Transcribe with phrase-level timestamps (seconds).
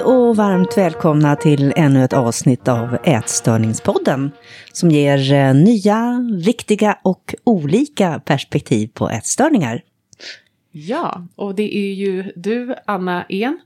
[0.00, 4.30] Hej och varmt välkomna till ännu ett avsnitt av Ätstörningspodden
[4.72, 9.82] som ger eh, nya, viktiga och olika perspektiv på ätstörningar.
[10.70, 13.60] Ja, och det är ju du, Anna En,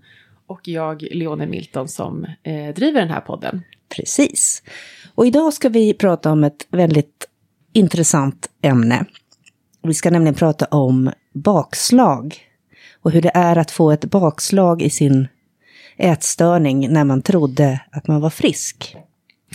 [0.47, 3.63] och jag, Leone Milton, som eh, driver den här podden.
[3.97, 4.63] Precis.
[5.15, 7.29] Och idag ska vi prata om ett väldigt
[7.73, 9.05] intressant ämne.
[9.83, 12.37] Vi ska nämligen prata om bakslag
[13.03, 15.29] och hur det är att få ett bakslag i sin
[15.97, 18.97] ätstörning när man trodde att man var frisk.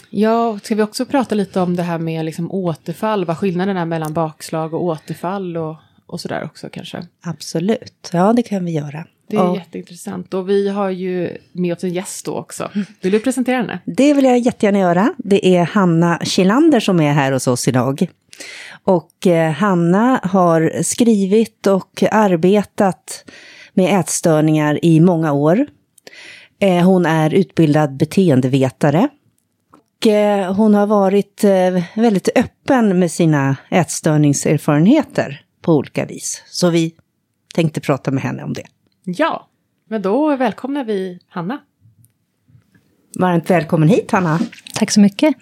[0.10, 3.86] Ja, ska vi också prata lite om det här med liksom återfall, vad skillnaden är
[3.86, 5.76] mellan bakslag och återfall och,
[6.06, 7.08] och sådär också kanske?
[7.22, 9.06] Absolut, ja det kan vi göra.
[9.28, 12.72] Det är och, jätteintressant och vi har ju med oss en gäst då också.
[13.02, 13.80] Vill du presentera henne?
[13.86, 15.14] Det vill jag jättegärna göra.
[15.18, 18.08] Det är Hanna Kilander som är här hos oss idag.
[18.84, 23.26] Och eh, Hanna har skrivit och arbetat
[23.74, 25.68] med ätstörningar i många år.
[26.60, 29.10] Eh, hon är utbildad beteendevetare.
[29.72, 36.44] Och eh, hon har varit eh, väldigt öppen med sina ätstörningserfarenheter på olika vis.
[36.48, 36.94] Så vi
[37.56, 38.64] tänkte prata med henne om det.
[39.04, 39.48] Ja,
[39.90, 41.60] men då välkomnar vi Hanna.
[43.20, 44.40] Varmt välkommen hit Hanna.
[44.74, 45.36] Tack så mycket.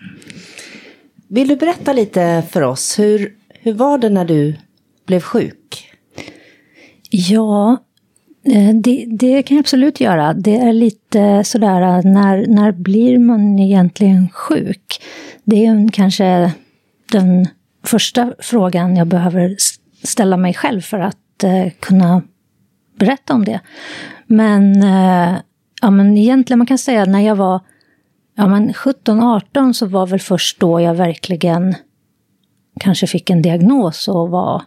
[1.28, 4.56] Vill du berätta lite för oss, hur, hur var det när du
[5.06, 5.92] blev sjuk?
[7.10, 7.78] Ja,
[8.46, 10.34] Eh, det, det, kan jag absolut göra.
[10.34, 15.02] Det är lite sådär, eh, när, när blir man egentligen sjuk?
[15.44, 16.52] Det är kanske
[17.12, 17.48] den
[17.86, 19.56] första frågan jag behöver
[20.04, 22.22] ställa mig själv för att eh, kunna
[23.00, 23.60] berätta om det.
[24.28, 25.40] Men, eh,
[25.82, 27.62] ja, men egentligen, man kan säga när jag var
[28.36, 31.76] ja, 17-18 så var väl först då jag verkligen
[32.80, 34.62] kanske fick en diagnos och var,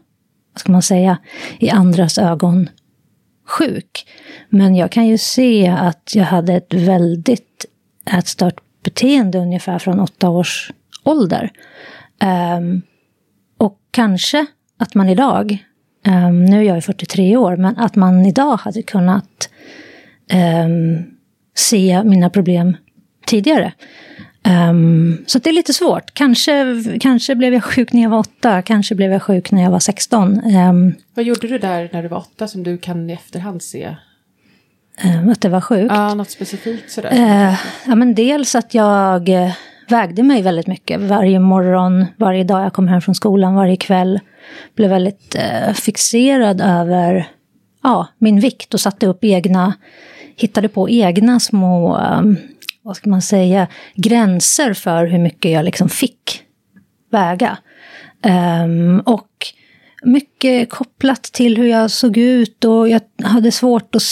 [0.52, 1.18] vad ska man säga,
[1.58, 2.68] i andras ögon
[3.50, 4.06] sjuk.
[4.48, 7.66] Men jag kan ju se att jag hade ett väldigt
[8.18, 10.72] ätstört beteende ungefär från åtta års
[11.05, 11.50] ålder.
[12.56, 12.83] Um,
[13.58, 14.46] och kanske
[14.78, 15.64] att man idag,
[16.06, 19.50] um, nu är jag 43 år, men att man idag hade kunnat
[20.64, 21.05] um,
[21.55, 22.77] se mina problem
[23.27, 23.72] tidigare.
[24.48, 26.14] Um, så det är lite svårt.
[26.14, 29.70] Kanske, kanske blev jag sjuk när jag var åtta, kanske blev jag sjuk när jag
[29.70, 30.33] var 16.
[30.33, 33.62] Um, ehm, Vad gjorde du där när du var åtta som du kan i efterhand
[33.62, 33.96] se?
[35.05, 35.95] Um, att det var sjukt?
[35.95, 37.12] Ja, något specifikt sådär?
[37.12, 37.55] Uh,
[37.86, 39.52] ja, men dels att jag uh,
[39.89, 41.01] vägde mig väldigt mycket.
[41.01, 44.20] Varje morgon, varje dag jag kom hem från skolan, varje kväll.
[44.74, 47.28] Blev väldigt uh, fixerad över
[47.83, 49.74] ja, min vikt och satte upp egna,
[50.36, 52.01] hittade på egna små
[52.90, 56.42] vad ska man säga, gränser för hur mycket jag liksom fick
[57.11, 57.58] väga.
[58.64, 59.30] Um, och
[60.02, 64.02] mycket kopplat till hur jag såg ut och jag hade svårt att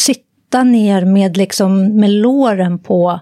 [0.00, 3.20] sitta ner med, liksom, med låren på,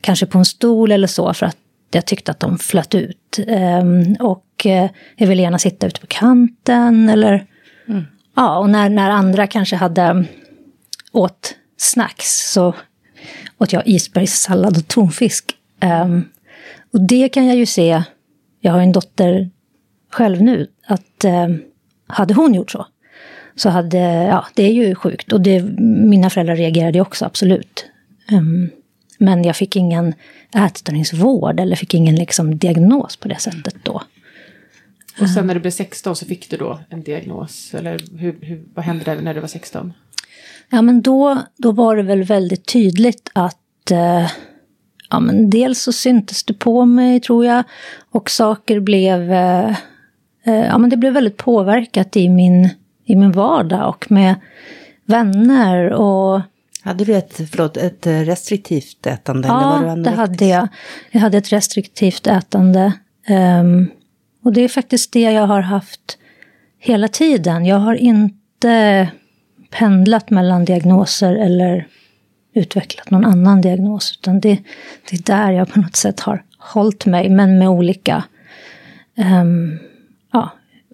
[0.00, 1.56] kanske på en stol eller så, för att
[1.92, 3.38] jag tyckte att de flöt ut.
[3.46, 7.46] Um, och uh, jag ville gärna sitta ute på kanten eller...
[7.88, 8.04] Mm.
[8.36, 10.24] Ja, och när, när andra kanske hade
[11.12, 12.74] åt snacks så
[13.60, 15.52] åt jag isbergssallad och tonfisk.
[16.02, 16.28] Um,
[16.92, 18.02] och det kan jag ju se,
[18.60, 19.50] jag har en dotter
[20.10, 21.62] själv nu, att um,
[22.06, 22.86] hade hon gjort så,
[23.54, 25.32] så hade, ja, det är ju sjukt.
[25.32, 27.84] Och det, mina föräldrar reagerade också, absolut.
[28.32, 28.70] Um,
[29.18, 30.14] men jag fick ingen
[30.54, 34.02] ätstörningsvård eller fick ingen liksom, diagnos på det sättet då.
[35.20, 37.74] Och sen när du blev 16 så fick du då en diagnos?
[37.74, 39.92] Eller hur, hur, vad hände där när du var 16?
[40.70, 44.30] Ja, men då, då var det väl väldigt tydligt att eh,
[45.10, 47.64] ja, men dels så syntes det på mig, tror jag,
[48.10, 49.32] och saker blev...
[49.32, 49.70] Eh,
[50.44, 52.68] eh, ja, men det blev väldigt påverkat i min,
[53.04, 54.34] i min vardag och med
[55.04, 56.40] vänner och...
[56.82, 59.48] Hade du ett, förlåt, ett restriktivt ätande?
[59.48, 60.68] Ja, eller var du det hade jag.
[61.10, 62.92] Jag hade ett restriktivt ätande.
[63.60, 63.90] Um,
[64.44, 66.18] och det är faktiskt det jag har haft
[66.78, 67.64] hela tiden.
[67.64, 69.08] Jag har inte
[69.70, 71.86] pendlat mellan diagnoser eller
[72.54, 74.18] utvecklat någon annan diagnos.
[74.20, 74.58] Utan det,
[75.10, 78.24] det är där jag på något sätt har hållit mig, men med olika...
[79.42, 79.78] Um,
[80.32, 80.50] ja,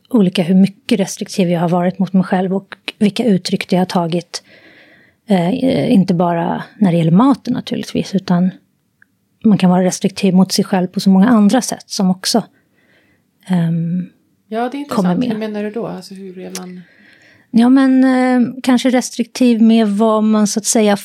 [0.08, 3.84] olika hur mycket restriktiv jag har varit mot mig själv och vilka uttryck det har
[3.84, 4.42] tagit.
[5.30, 8.50] Uh, inte bara när det gäller maten naturligtvis, utan
[9.44, 12.44] man kan vara restriktiv mot sig själv på så många andra sätt som också
[13.50, 14.10] um,
[14.48, 15.24] Ja, det är intressant.
[15.24, 15.86] Hur menar du då?
[15.86, 16.80] Alltså, hur är man...
[17.50, 20.96] Ja, men eh, kanske restriktiv med vad man så att säga...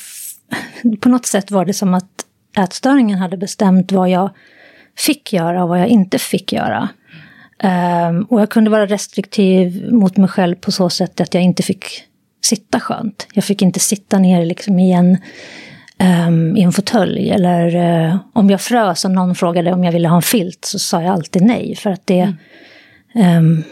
[0.99, 2.25] På något sätt var det som att
[2.57, 4.29] ätstörningen hade bestämt vad jag
[4.97, 6.89] fick göra och vad jag inte fick göra.
[8.09, 11.63] Um, och jag kunde vara restriktiv mot mig själv på så sätt att jag inte
[11.63, 11.85] fick
[12.43, 13.27] sitta skönt.
[13.33, 15.17] Jag fick inte sitta ner liksom i en
[16.27, 17.29] um, i en fåtölj.
[17.29, 20.79] Eller uh, om jag frös och någon frågade om jag ville ha en filt så
[20.79, 21.75] sa jag alltid nej.
[21.75, 22.33] För att det...
[23.15, 23.37] Mm.
[23.37, 23.63] Um,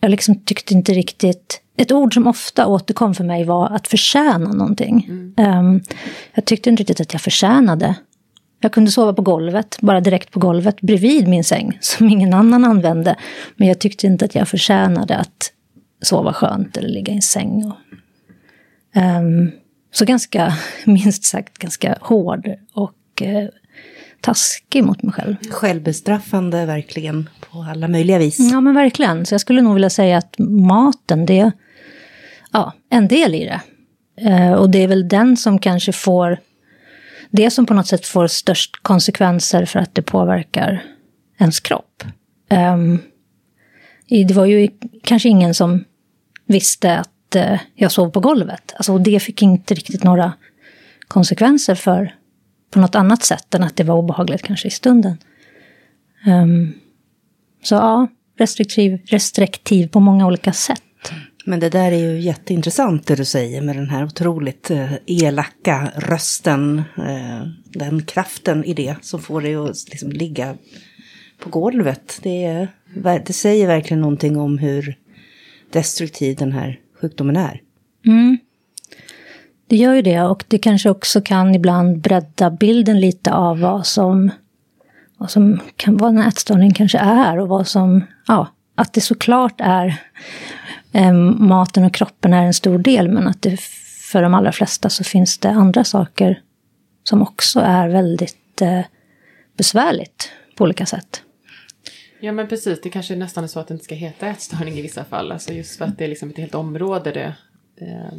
[0.00, 1.61] jag liksom tyckte inte riktigt...
[1.76, 5.06] Ett ord som ofta återkom för mig var att förtjäna någonting.
[5.08, 5.58] Mm.
[5.58, 5.82] Um,
[6.34, 7.94] jag tyckte inte riktigt att jag förtjänade.
[8.60, 12.64] Jag kunde sova på golvet, bara direkt på golvet, bredvid min säng, som ingen annan
[12.64, 13.16] använde.
[13.56, 15.52] Men jag tyckte inte att jag förtjänade att
[16.02, 17.64] sova skönt eller ligga i en säng.
[17.64, 17.76] Och,
[19.02, 19.50] um,
[19.92, 20.54] så ganska,
[20.84, 23.48] minst sagt, ganska hård och uh,
[24.22, 25.36] taskig mot mig själv.
[25.50, 28.38] Självbestraffande verkligen på alla möjliga vis.
[28.38, 29.26] Ja men verkligen.
[29.26, 31.52] Så jag skulle nog vilja säga att maten, det är
[32.52, 33.60] ja, en del i det.
[34.30, 36.38] Uh, och det är väl den som kanske får,
[37.30, 40.84] det som på något sätt får störst konsekvenser för att det påverkar
[41.38, 42.04] ens kropp.
[42.50, 42.98] Um,
[44.08, 44.68] det var ju
[45.02, 45.84] kanske ingen som
[46.46, 48.72] visste att uh, jag sov på golvet.
[48.76, 50.32] Alltså, det fick inte riktigt några
[51.08, 52.14] konsekvenser för
[52.72, 55.16] på något annat sätt än att det var obehagligt kanske i stunden.
[56.26, 56.72] Um,
[57.62, 58.08] så ja,
[58.38, 60.82] restriktiv, restriktiv på många olika sätt.
[61.44, 65.92] Men det där är ju jätteintressant det du säger med den här otroligt eh, elaka
[65.96, 66.82] rösten.
[66.96, 70.56] Eh, den kraften i det som får dig att liksom ligga
[71.38, 72.20] på golvet.
[72.22, 72.68] Det,
[73.26, 74.96] det säger verkligen någonting om hur
[75.72, 77.60] destruktiv den här sjukdomen är.
[78.06, 78.38] Mm.
[79.66, 83.86] Det gör ju det och det kanske också kan ibland bredda bilden lite av vad
[83.86, 84.30] som,
[85.16, 89.54] vad som kan, vad en ätstörning kanske är och vad som, ja, att det såklart
[89.58, 90.00] är
[90.92, 93.60] eh, maten och kroppen är en stor del men att det
[94.12, 96.40] för de allra flesta så finns det andra saker
[97.04, 98.80] som också är väldigt eh,
[99.56, 101.22] besvärligt på olika sätt.
[102.20, 104.82] Ja men precis, det kanske nästan är så att det inte ska heta ätstörning i
[104.82, 105.32] vissa fall.
[105.32, 107.34] Alltså just för att det är liksom ett helt område det,
[107.86, 108.18] eh,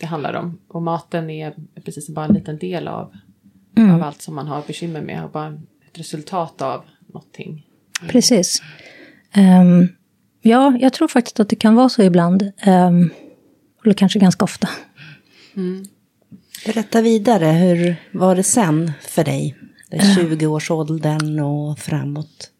[0.00, 0.58] det handlar om.
[0.68, 1.54] Och maten är
[1.84, 3.12] precis bara en liten del av,
[3.76, 3.94] mm.
[3.94, 5.24] av allt som man har bekymmer med.
[5.24, 5.48] Och bara
[5.86, 7.66] ett resultat av någonting.
[8.08, 8.62] Precis.
[9.36, 9.88] Um,
[10.42, 12.42] ja, jag tror faktiskt att det kan vara så ibland.
[12.66, 13.10] Um,
[13.84, 14.68] eller kanske ganska ofta.
[15.56, 15.84] Mm.
[16.66, 19.56] Berätta vidare, hur var det sen för dig?
[19.90, 22.50] 20-årsåldern och framåt?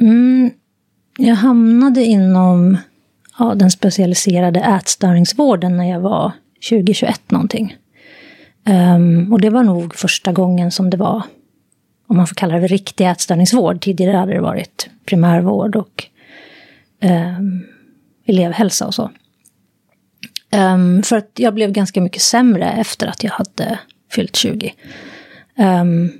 [0.00, 0.50] Mm,
[1.18, 2.78] jag hamnade inom
[3.38, 6.32] ja, den specialiserade ätstörningsvården när jag var
[6.68, 7.76] 2021 någonting.
[8.66, 11.22] Um, och det var nog första gången som det var,
[12.06, 13.80] om man får kalla det riktig ätstörningsvård.
[13.80, 16.04] Tidigare hade det varit primärvård och
[17.02, 17.66] um,
[18.26, 19.10] elevhälsa och så.
[20.56, 23.78] Um, för att jag blev ganska mycket sämre efter att jag hade
[24.12, 24.74] fyllt 20.
[25.58, 26.12] Um,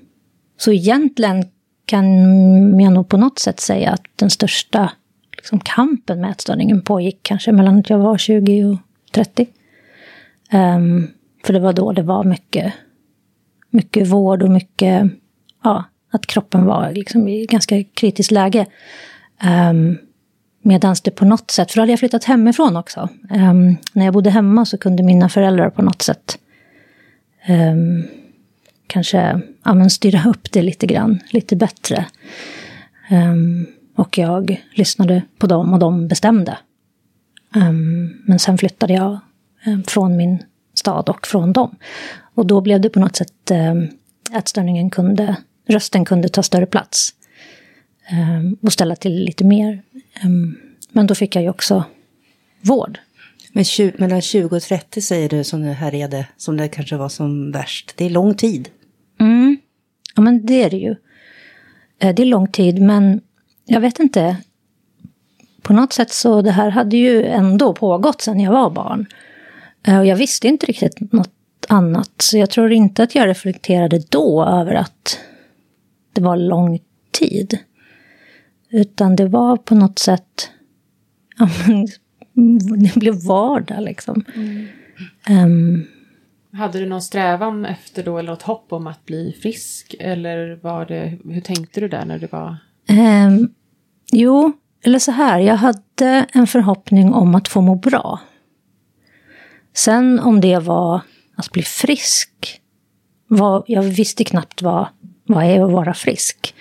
[0.56, 1.44] så egentligen
[1.86, 4.92] kan jag nog på något sätt säga att den största
[5.36, 8.78] liksom, kampen med ätstörningen pågick kanske mellan att jag var 20 och
[9.12, 9.46] 30.
[10.52, 11.08] Um,
[11.44, 12.72] för det var då det var mycket,
[13.70, 15.10] mycket vård och mycket,
[15.64, 18.66] ja, att kroppen var liksom i ganska kritiskt läge.
[19.40, 19.98] Ehm, um,
[20.66, 23.08] Medan det på något sätt, för då hade jag flyttat hemifrån också.
[23.30, 26.38] Um, när jag bodde hemma så kunde mina föräldrar på något sätt
[27.48, 28.04] um,
[28.86, 32.06] kanske ja, men styra upp det lite grann, lite bättre.
[33.10, 36.58] Um, och jag lyssnade på dem och de bestämde.
[38.24, 39.18] men sen flyttade jag
[39.86, 40.42] från min
[40.74, 41.76] stad och från dem.
[42.34, 43.74] Och då blev det på något sätt eh,
[44.38, 45.36] ätstörningen kunde,
[45.68, 47.14] rösten kunde ta större plats.
[48.10, 49.82] Eh, och ställa till lite mer.
[50.92, 51.84] Men då fick jag ju också
[52.60, 52.98] vård.
[53.52, 53.64] Men
[53.98, 57.92] mellan 20 och 30 säger du som det härjade, som det kanske var som värst.
[57.96, 58.68] Det är lång tid.
[59.20, 59.56] Mm.
[60.14, 60.96] Ja men det är det ju.
[61.98, 63.20] Det är lång tid men
[63.64, 64.36] jag vet inte.
[65.62, 69.06] På något sätt så det här hade ju ändå pågått sedan jag var barn.
[69.86, 71.30] Eh, och jag visste inte riktigt något
[71.68, 72.12] annat.
[72.18, 75.18] Så jag tror inte att jag reflekterade då över att
[76.12, 76.78] det var lång
[77.10, 77.58] tid.
[78.70, 80.50] Utan det var på något sätt...
[81.38, 81.48] Ja,
[82.76, 84.24] det blev vardag liksom.
[84.34, 84.66] Mm.
[85.30, 85.86] Um,
[86.52, 89.94] hade du någon strävan efter då eller något hopp om att bli frisk?
[90.00, 92.56] Eller var det, hur tänkte du där när du var?
[92.90, 93.54] Um,
[94.12, 94.52] jo,
[94.84, 98.20] eller så här, jag hade en förhoppning om att få må bra.
[99.76, 101.00] Sen om det var
[101.36, 102.60] att bli frisk,
[103.28, 104.86] var, jag visste knappt vad,
[105.26, 106.54] vad är att vara frisk.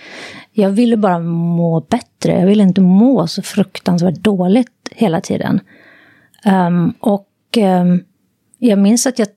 [0.52, 5.60] Jag ville bara må bättre, jag ville inte må så fruktansvärt dåligt hela tiden.
[6.46, 8.04] Um, och um,
[8.58, 9.28] jag minns att jag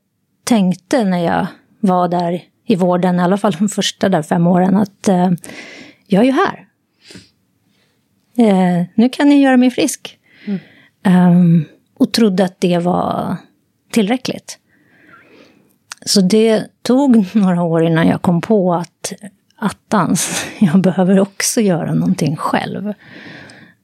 [0.44, 1.47] tänkte när jag
[1.80, 5.30] var där i vården, i alla fall de första där fem åren, att uh,
[6.06, 6.66] jag är ju här.
[8.38, 10.18] Uh, nu kan ni göra mig frisk.
[10.47, 10.61] Mm.
[11.32, 11.64] Um,
[11.99, 13.37] och trodde att det var
[13.90, 14.59] tillräckligt.
[16.07, 19.12] Så det tog några år innan jag kom på att
[19.57, 22.92] attans, jag behöver också göra någonting själv.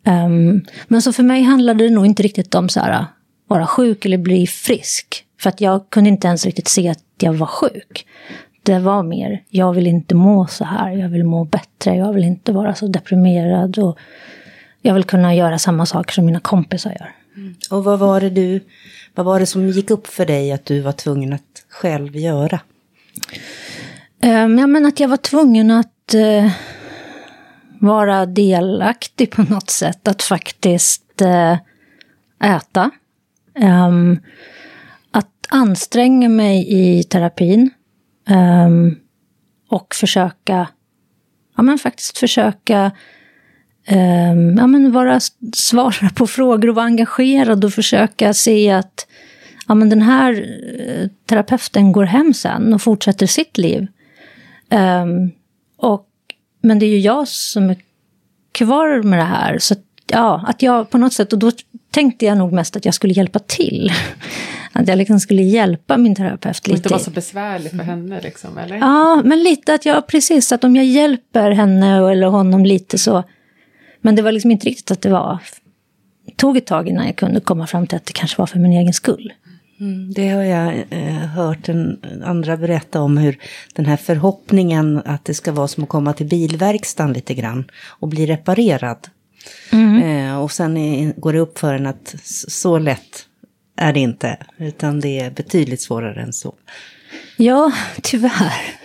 [0.06, 3.06] Um, men så för mig handlade det nog inte riktigt om så här,
[3.46, 5.24] vara sjuk eller bli frisk.
[5.40, 8.06] För att jag kunde inte ens riktigt se att jag var sjuk.
[8.62, 12.24] Det var mer, jag vill inte må så här, jag vill må bättre, jag vill
[12.24, 13.78] inte vara så deprimerad.
[13.78, 13.98] Och
[14.82, 17.14] jag vill kunna göra samma saker som mina kompisar gör.
[17.36, 17.54] Mm.
[17.70, 18.60] Och vad var det du,
[19.14, 22.60] vad var det som gick upp för dig att du var tvungen att själv göra?
[24.22, 26.52] Um, ja, men att jag var tvungen att uh,
[27.80, 30.08] vara delaktig på något sätt.
[30.08, 31.58] Att faktiskt uh,
[32.50, 32.90] äta.
[33.60, 34.20] Um,
[35.10, 37.70] att anstränga mig i terapin.
[38.28, 38.96] Um,
[39.68, 40.68] och försöka,
[41.56, 42.90] ja men faktiskt försöka
[43.90, 45.20] um, ja, men vara,
[45.54, 49.06] svara på frågor och vara engagerad och försöka se att
[49.68, 53.86] ja, men den här uh, terapeuten går hem sen och fortsätter sitt liv.
[54.70, 55.30] Um,
[55.76, 56.08] och,
[56.62, 57.76] men det är ju jag som är
[58.52, 59.58] kvar med det här.
[59.58, 59.74] Så
[60.06, 61.50] ja, att jag på något sätt, och då
[61.90, 63.92] tänkte jag nog mest att jag skulle hjälpa till.
[64.76, 66.82] Att jag liksom skulle hjälpa min terapeut lite.
[66.82, 68.76] Det var så besvärligt för henne liksom, eller?
[68.76, 73.24] Ja, men lite att jag, precis, att om jag hjälper henne eller honom lite så.
[74.04, 75.38] Men det var liksom inte riktigt att det var,
[76.26, 78.58] det tog ett tag innan jag kunde komma fram till att det kanske var för
[78.58, 79.32] min egen skull.
[79.80, 83.38] Mm, det har jag eh, hört en, andra berätta om hur
[83.74, 88.08] den här förhoppningen att det ska vara som att komma till bilverkstan lite grann och
[88.08, 89.08] bli reparerad.
[89.72, 90.02] Mm.
[90.02, 92.14] Eh, och sen är, går det upp för en att
[92.48, 93.26] så lätt
[93.76, 96.54] är det inte, utan det är betydligt svårare än så.
[97.36, 98.83] Ja, tyvärr.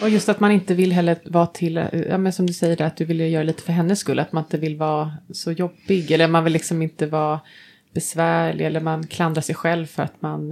[0.00, 2.96] Och just att man inte vill heller vara till, ja men som du säger att
[2.96, 6.28] du vill göra lite för hennes skull, att man inte vill vara så jobbig, eller
[6.28, 7.40] man vill liksom inte vara
[7.94, 10.50] besvärlig, eller man klandrar sig själv för att man,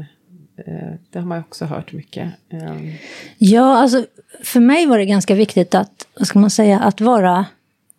[0.56, 2.32] eh, det har man ju också hört mycket.
[2.50, 2.92] Um.
[3.38, 4.04] Ja, alltså
[4.42, 7.46] för mig var det ganska viktigt att, vad ska man säga, att vara,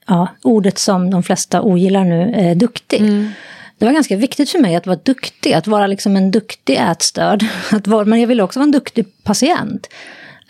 [0.07, 3.01] ja, ordet som de flesta ogillar nu, eh, duktig.
[3.01, 3.29] Mm.
[3.77, 7.45] Det var ganska viktigt för mig att vara duktig, att vara liksom en duktig ätstörd.
[7.71, 9.87] Att vara, men jag ville också vara en duktig patient.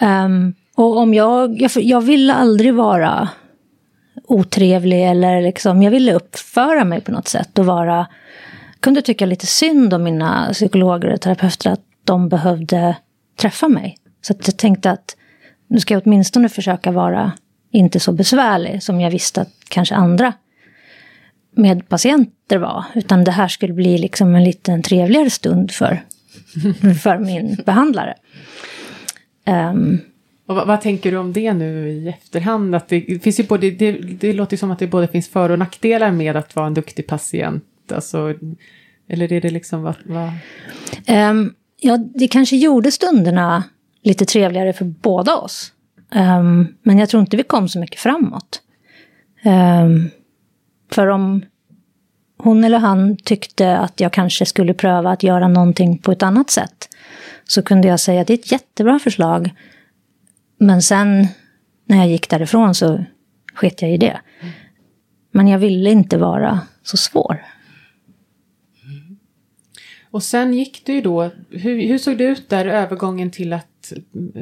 [0.04, 3.30] Um, och om jag, jag, jag ville aldrig vara
[4.28, 8.08] otrevlig eller liksom, jag ville uppföra mig på något sätt och vara,
[8.80, 12.96] kunde tycka lite synd om mina psykologer och terapeuter att de behövde
[13.40, 13.98] träffa mig.
[14.22, 15.16] Så att jag tänkte att
[15.68, 17.32] nu ska jag åtminstone försöka vara
[17.72, 20.34] inte så besvärlig som jag visste att kanske andra
[21.56, 22.84] med patienter var.
[22.96, 26.04] Utan det här skulle bli liksom en liten trevligare stund för,
[27.04, 28.16] för min behandlare.
[29.46, 30.00] Um,
[30.46, 32.76] och vad, vad, tänker du om det nu i efterhand?
[32.76, 35.60] Att det, finns ju både, det, det låter som att det både finns för och
[35.60, 37.64] nackdelar med att vara en duktig patient.
[37.92, 38.34] Alltså,
[39.10, 39.96] eller är det liksom vad...
[40.06, 40.30] vad...
[41.30, 43.64] Um, ja, det kanske gjorde stunderna
[44.04, 45.72] lite trevligare för båda oss.
[46.16, 48.62] Um, men jag tror inte vi kom så mycket framåt.
[49.46, 50.10] Um,
[50.92, 51.46] för om
[52.38, 56.50] hon eller han tyckte att jag kanske skulle pröva att göra någonting på ett annat
[56.50, 56.90] sätt
[57.46, 59.54] så kunde jag säga att det är ett jättebra förslag.
[60.58, 61.28] Men sen
[61.86, 63.06] när jag gick därifrån så
[63.54, 64.22] sket jag i det.
[65.32, 67.44] Men jag ville inte vara så svår.
[70.14, 73.94] Och sen gick du ju då, hur, hur såg det ut där övergången till att,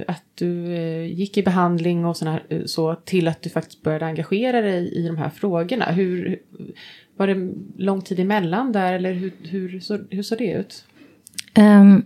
[0.07, 4.05] att du eh, gick i behandling och såna, eh, så till att du faktiskt började
[4.05, 5.85] engagera dig i de här frågorna?
[5.85, 6.39] Hur,
[7.17, 10.85] var det lång tid emellan där eller hur, hur, så, hur såg det ut?
[11.57, 12.05] Um,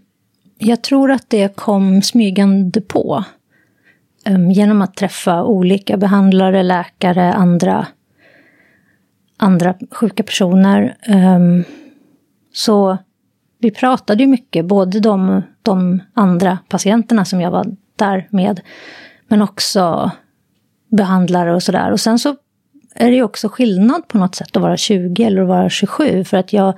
[0.58, 3.24] jag tror att det kom smygande på.
[4.30, 7.88] Um, genom att träffa olika behandlare, läkare, andra,
[9.38, 10.98] andra sjuka personer.
[11.08, 11.64] Um,
[12.54, 12.98] så
[13.60, 18.62] vi pratade ju mycket, både de, de andra patienterna som jag var där med,
[19.28, 20.12] men också
[20.92, 21.92] behandlare och sådär.
[21.92, 22.36] Och sen så
[22.96, 26.24] är det ju också skillnad på något sätt att vara 20 eller att vara 27.
[26.24, 26.74] För att jag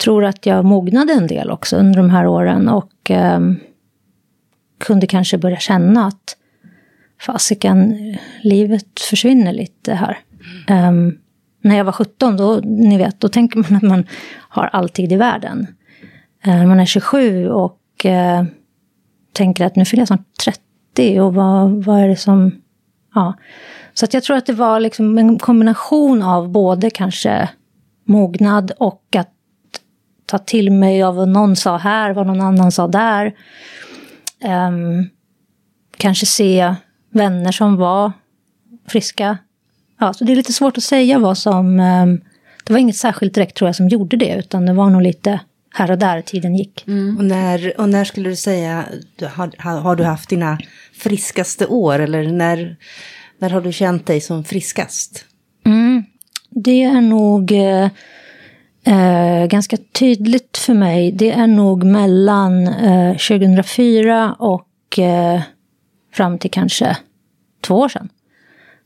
[0.00, 2.68] tror att jag mognade en del också under de här åren.
[2.68, 3.40] Och eh,
[4.78, 6.36] kunde kanske börja känna att
[7.20, 7.96] fasiken,
[8.42, 10.18] livet försvinner lite här.
[10.68, 10.88] Mm.
[10.88, 11.18] Um,
[11.62, 14.06] när jag var 17, då, ni vet, då tänker man att man
[14.48, 15.66] har all tid i världen.
[16.46, 18.44] Uh, man är 27 och uh,
[19.32, 22.52] tänker att nu fyller jag snart 30 och vad, vad är det som...
[23.14, 23.34] Ja.
[23.94, 27.48] Så att jag tror att det var liksom en kombination av både kanske
[28.04, 29.30] mognad och att
[30.30, 33.34] ta till mig av vad någon sa här, vad någon annan sa där.
[34.44, 35.08] Um,
[35.96, 36.74] kanske se
[37.12, 38.12] vänner som var
[38.88, 39.38] friska.
[40.00, 41.80] Ja, så det är lite svårt att säga vad som...
[41.80, 42.20] Um,
[42.64, 45.40] det var inget särskilt direkt tror jag som gjorde det, utan det var nog lite
[45.74, 46.84] här och där tiden gick.
[46.86, 47.18] Mm.
[47.18, 48.84] Och, när, och när skulle du säga,
[49.22, 50.58] har, har du haft dina
[50.92, 52.76] friskaste år eller när,
[53.38, 55.24] när har du känt dig som friskast?
[55.66, 56.04] Mm.
[56.50, 57.88] Det är nog eh,
[58.84, 61.12] eh, ganska tydligt för mig.
[61.12, 65.40] Det är nog mellan eh, 2004 och eh,
[66.12, 66.96] fram till kanske
[67.60, 68.08] två år sedan.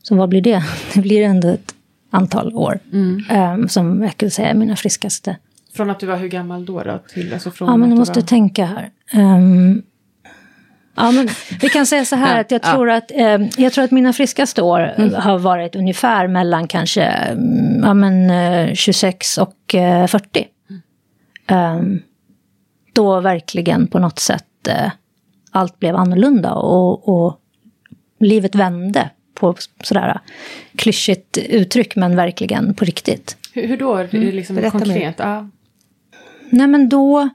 [0.01, 0.63] Så vad blir det?
[0.93, 1.75] Det blir ändå ett
[2.09, 3.23] antal år mm.
[3.59, 5.37] um, som jag skulle säga är mina friskaste.
[5.73, 6.83] Från att du var hur gammal då?
[6.83, 8.27] då till, alltså från ja, men du måste var...
[8.27, 8.91] tänka här.
[9.13, 9.83] Um,
[10.95, 11.27] ja, men
[11.61, 14.61] vi kan säga så här att jag tror, att, um, jag tror att mina friskaste
[14.61, 15.13] år mm.
[15.13, 17.35] har varit ungefär mellan kanske
[17.83, 18.29] ja, men,
[18.69, 20.47] uh, 26 och uh, 40.
[21.51, 22.01] Um,
[22.93, 24.91] då verkligen på något sätt uh,
[25.51, 27.39] allt blev annorlunda och, och
[28.19, 30.19] livet vände på sådär
[30.75, 33.37] klyschigt uttryck, men verkligen på riktigt.
[33.53, 33.97] Hur, hur då?
[33.97, 34.35] Mm.
[34.35, 35.15] Liksom Berätta konkret?
[35.17, 35.49] Ja.
[36.49, 37.29] Nej, men då...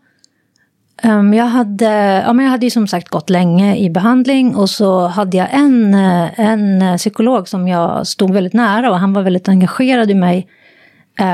[1.05, 4.71] Um, jag, hade, ja, men jag hade ju som sagt gått länge i behandling och
[4.71, 9.13] så hade jag en, eh, en eh, psykolog som jag stod väldigt nära och han
[9.13, 10.49] var väldigt engagerad i mig.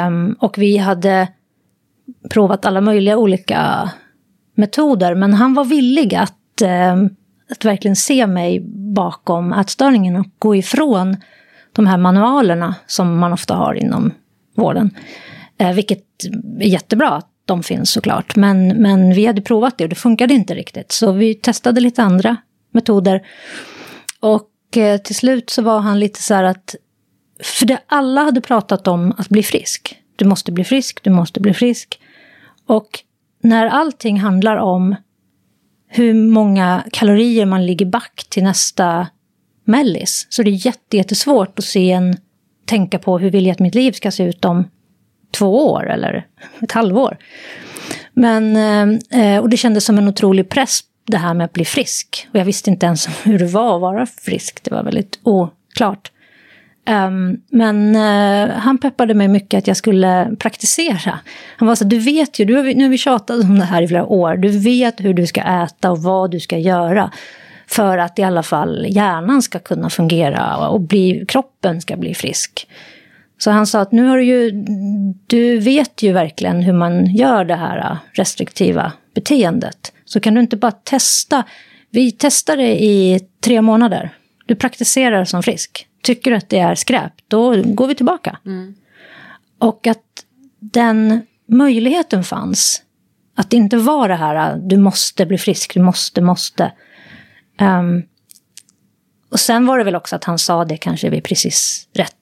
[0.06, 1.28] Um, och vi hade
[2.30, 3.90] provat alla möjliga olika
[4.54, 7.11] metoder, men han var villig att um,
[7.50, 8.61] att verkligen se mig
[8.94, 11.16] bakom ätstörningen och gå ifrån
[11.73, 14.12] de här manualerna som man ofta har inom
[14.54, 14.90] vården.
[15.58, 16.04] Eh, vilket
[16.61, 18.36] är jättebra att de finns såklart.
[18.36, 20.92] Men, men vi hade provat det och det funkade inte riktigt.
[20.92, 22.36] Så vi testade lite andra
[22.70, 23.26] metoder.
[24.20, 26.74] Och eh, till slut så var han lite så här att...
[27.42, 29.96] För det, alla hade pratat om att bli frisk.
[30.16, 32.00] Du måste bli frisk, du måste bli frisk.
[32.66, 32.88] Och
[33.42, 34.96] när allting handlar om
[35.88, 39.06] hur många kalorier man ligger back till nästa
[39.64, 40.26] mellis.
[40.30, 42.16] Så det är jättesvårt att se en,
[42.64, 44.64] tänka på hur vill jag att mitt liv ska se ut om
[45.30, 46.26] två år eller
[46.62, 47.16] ett halvår.
[48.12, 51.65] Men, eh, eh, och det kändes som en otrolig press det här med att bli
[51.65, 52.28] frisk.
[52.30, 54.65] Och jag visste inte ens hur det var att vara frisk.
[54.65, 56.10] Det var väldigt oklart.
[56.89, 61.19] Um, men uh, han peppade mig mycket att jag skulle praktisera.
[61.56, 63.82] Han var så du vet ju, du har, nu har vi tjatat om det här
[63.82, 67.10] i flera år, du vet hur du ska äta och vad du ska göra.
[67.67, 72.69] För att i alla fall hjärnan ska kunna fungera och bli, kroppen ska bli frisk.
[73.38, 74.50] Så han sa att nu har du ju,
[75.26, 79.92] du vet ju verkligen hur man gör det här restriktiva beteendet.
[80.04, 81.44] Så kan du inte bara testa,
[81.90, 84.10] vi testar det i tre månader.
[84.46, 88.38] Du praktiserar som frisk tycker att det är skräp, då går vi tillbaka.
[88.46, 88.75] Mm.
[89.58, 90.25] Och att
[90.60, 92.82] den möjligheten fanns.
[93.34, 96.72] Att det inte var det här, du måste bli frisk, du måste, måste.
[97.60, 98.02] Um,
[99.30, 102.15] och sen var det väl också att han sa det kanske vid precis rätt.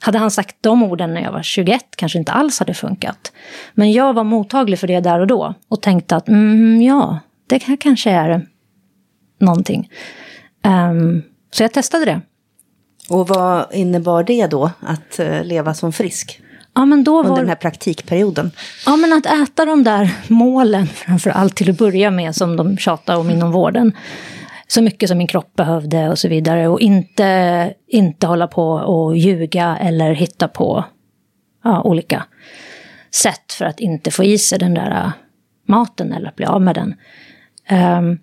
[0.00, 3.32] Hade han sagt de orden när jag var 21 kanske inte alls hade funkat.
[3.74, 7.62] Men jag var mottaglig för det där och då och tänkte att mm, ja, det
[7.62, 8.46] här kanske är
[9.38, 9.90] någonting.
[10.66, 12.20] Um, så jag testade det.
[13.08, 16.40] Och vad innebar det då, att uh, leva som frisk?
[16.74, 17.28] Ja, men då var...
[17.28, 18.50] Under den här praktikperioden?
[18.86, 22.76] Ja, men att äta de där målen framför allt till att börja med som de
[22.76, 23.92] tjatade om inom vården.
[24.70, 26.68] Så mycket som min kropp behövde och så vidare.
[26.68, 30.84] Och inte, inte hålla på och ljuga eller hitta på
[31.64, 32.24] ja, olika
[33.14, 35.10] sätt för att inte få i sig den där äh,
[35.68, 36.94] maten eller bli av med den.
[37.98, 38.18] Um,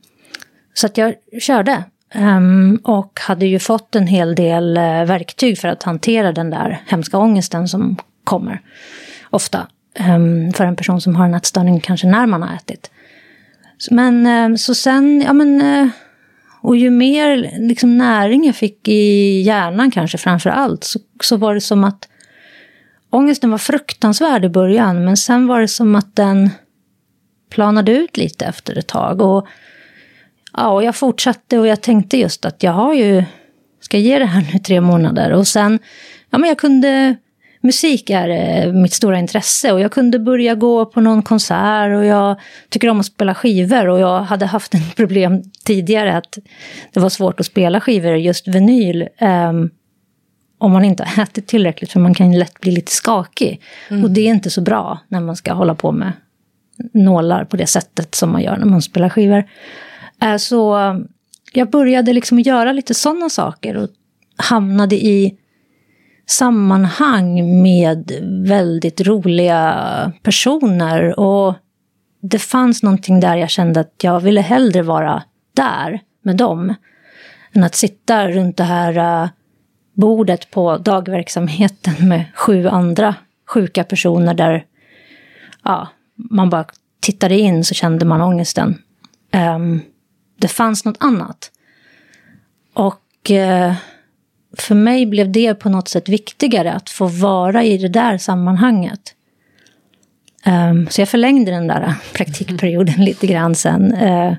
[0.74, 1.84] så att jag körde
[2.16, 6.82] Um, och hade ju fått en hel del uh, verktyg för att hantera den där
[6.88, 8.62] hemska ångesten som kommer
[9.30, 9.68] ofta.
[10.00, 12.92] Um, för en person som har en ätstörning kanske när man har ätit.
[13.92, 15.62] Men um, så sen, ja men...
[15.62, 15.90] Äh,
[16.68, 21.54] och ju mer liksom, näring jag fick i hjärnan kanske framför allt så, så var
[21.54, 22.10] det som att
[23.10, 26.50] ångesten var fruktansvärd i början men sen var det som att den
[27.50, 29.22] planade ut lite efter ett tag.
[29.22, 29.48] Och
[30.54, 33.24] Ja, och jag fortsatte och jag tänkte just att jag har ju,
[33.82, 35.32] ska ge det här nu tre månader.
[35.32, 35.80] Och sen,
[36.30, 37.16] ja men jag kunde,
[37.68, 42.06] musik är eh, mitt stora intresse och jag kunde börja gå på någon konsert och
[42.06, 42.36] jag
[42.70, 46.38] tycker om att spela skivor och jag hade haft en problem tidigare att
[46.94, 49.08] det var svårt att spela skivor, just vinyl.
[49.22, 49.70] Um,
[50.60, 53.62] om man inte har ätit tillräckligt för man kan lätt bli lite skakig.
[53.90, 54.04] Mm.
[54.04, 56.12] Och det är inte så bra när man ska hålla på med
[56.94, 59.44] nålar på det sättet som man gör när man spelar skivor.
[60.22, 60.78] Eh, så
[61.54, 63.90] jag började liksom göra lite sådana saker och
[64.38, 65.38] hamnade i
[66.28, 68.12] sammanhang med
[68.48, 71.20] väldigt roliga personer.
[71.20, 71.56] Och
[72.22, 76.74] det fanns någonting där jag kände att jag ville hellre vara där med dem.
[77.52, 79.30] Än att sitta runt det här äh,
[79.94, 83.16] bordet på dagverksamheten med sju andra
[83.48, 84.66] sjuka personer där
[85.64, 86.66] ja, man bara
[87.00, 88.82] tittade in så kände man ångesten.
[89.34, 89.82] Um,
[90.40, 91.52] det fanns något annat.
[92.74, 93.74] Och uh,
[94.58, 99.14] för mig blev det på något sätt viktigare att få vara i det där sammanhanget.
[100.46, 103.94] Um, så jag förlängde den där praktikperioden lite grann sen.
[103.94, 104.34] Uh,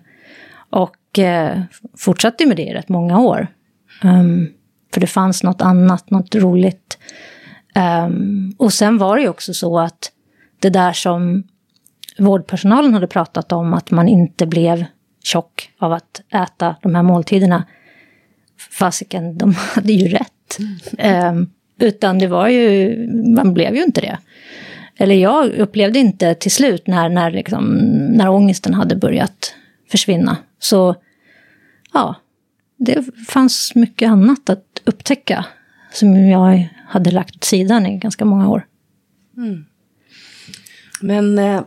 [0.70, 1.62] och uh,
[1.98, 3.46] fortsatte med det i rätt många år.
[4.04, 4.52] Um,
[4.94, 6.98] för det fanns något annat, något roligt.
[8.04, 10.12] Um, och sen var det ju också så att
[10.60, 11.44] det där som
[12.18, 14.84] vårdpersonalen hade pratat om, att man inte blev
[15.24, 17.64] tjock av att äta de här måltiderna.
[18.70, 20.58] Fasiken, de hade ju rätt.
[21.28, 22.96] Um, utan det var ju,
[23.34, 24.18] man blev ju inte det.
[24.96, 27.64] Eller jag upplevde inte till slut när, när, liksom,
[28.12, 29.54] när ångesten hade börjat
[29.90, 30.36] försvinna.
[30.58, 30.94] Så
[31.92, 32.14] ja,
[32.76, 35.44] det fanns mycket annat att upptäcka
[35.92, 38.66] som jag hade lagt åt sidan i ganska många år.
[39.36, 39.64] Mm.
[41.00, 41.62] Men eh,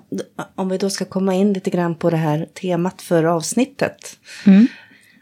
[0.56, 4.18] om vi då ska komma in lite grann på det här temat för avsnittet.
[4.46, 4.68] Mm.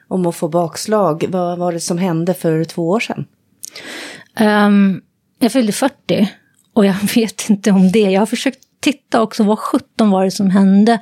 [0.10, 1.26] Om att få bakslag.
[1.30, 3.26] Vad var det som hände för två år sedan?
[4.40, 5.02] Um,
[5.40, 6.30] jag fyllde 40
[6.74, 8.00] och jag vet inte om det.
[8.00, 11.00] Jag har försökt titta också, vad sjutton var det som hände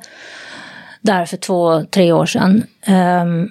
[1.00, 2.64] där för två, tre år sedan.
[2.88, 3.50] Um,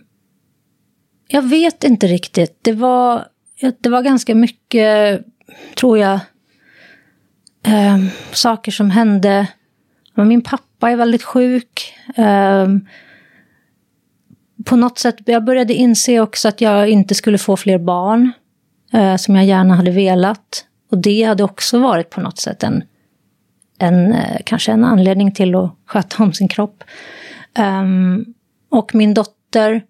[1.28, 2.60] jag vet inte riktigt.
[2.62, 3.28] Det var,
[3.80, 5.22] det var ganska mycket,
[5.76, 6.20] tror jag,
[7.64, 7.98] eh,
[8.32, 9.48] saker som hände.
[10.16, 11.94] Min pappa är väldigt sjuk.
[12.16, 12.68] Eh,
[14.66, 18.32] på något sätt, jag började inse också att jag inte skulle få fler barn.
[18.94, 20.66] Eh, som jag gärna hade velat.
[20.92, 22.84] Och det hade också varit på något sätt en,
[23.80, 26.84] en eh, kanske en anledning till att sköta om sin kropp.
[27.60, 28.26] Um,
[28.70, 29.82] och min dotter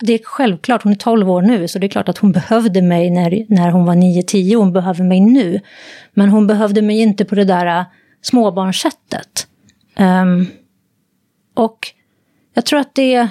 [0.00, 2.82] det är självklart, hon är 12 år nu, så det är klart att hon behövde
[2.82, 5.60] mig när, när hon var 9-10, hon behöver mig nu.
[6.14, 7.84] Men hon behövde mig inte på det där eh,
[8.22, 9.46] småbarnssättet.
[9.98, 10.46] Um,
[11.54, 11.78] och
[12.54, 13.28] jag tror att det,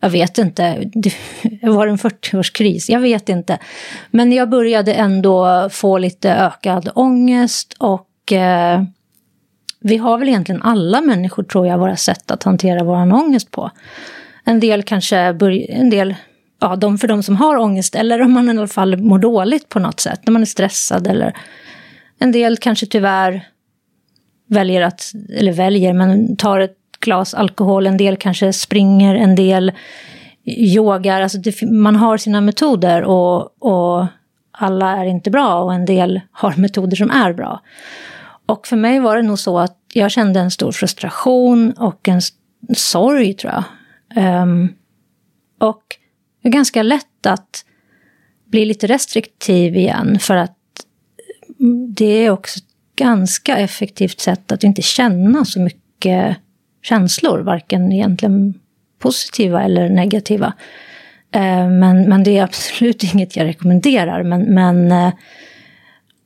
[0.00, 3.58] jag vet inte, det var en 40-årskris, jag vet inte.
[4.10, 8.82] Men jag började ändå få lite ökad ångest och eh,
[9.80, 13.70] vi har väl egentligen alla människor, tror jag, våra sätt att hantera vår ångest på.
[14.44, 15.18] En del kanske,
[15.68, 16.14] en del,
[16.60, 19.68] ja, de för de som har ångest, eller om man i alla fall mår dåligt
[19.68, 21.36] på något sätt, när man är stressad eller
[22.18, 23.48] en del kanske tyvärr
[24.48, 26.76] väljer att, eller väljer, men tar ett
[27.06, 29.72] glas alkohol, en del kanske springer, en del
[30.46, 34.06] yogar, alltså det, man har sina metoder och, och
[34.50, 37.60] alla är inte bra och en del har metoder som är bra.
[38.46, 42.20] Och för mig var det nog så att jag kände en stor frustration och en
[42.76, 43.64] sorg tror jag.
[44.42, 44.74] Um,
[45.60, 45.82] och
[46.42, 47.64] det är ganska lätt att
[48.50, 50.56] bli lite restriktiv igen för att
[51.60, 56.36] mm, det är också ett ganska effektivt sätt att inte känna så mycket
[56.88, 58.54] känslor, varken egentligen
[58.98, 60.52] positiva eller negativa.
[61.30, 64.22] Eh, men, men det är absolut inget jag rekommenderar.
[64.22, 65.12] Men, men eh,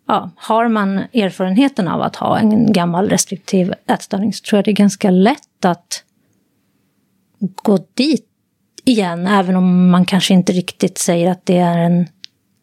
[0.09, 4.71] ja, har man erfarenheten av att ha en gammal restriktiv ätstörning så tror jag det
[4.71, 6.05] är ganska lätt att
[7.39, 8.27] gå dit
[8.85, 12.07] igen, även om man kanske inte riktigt säger att det är en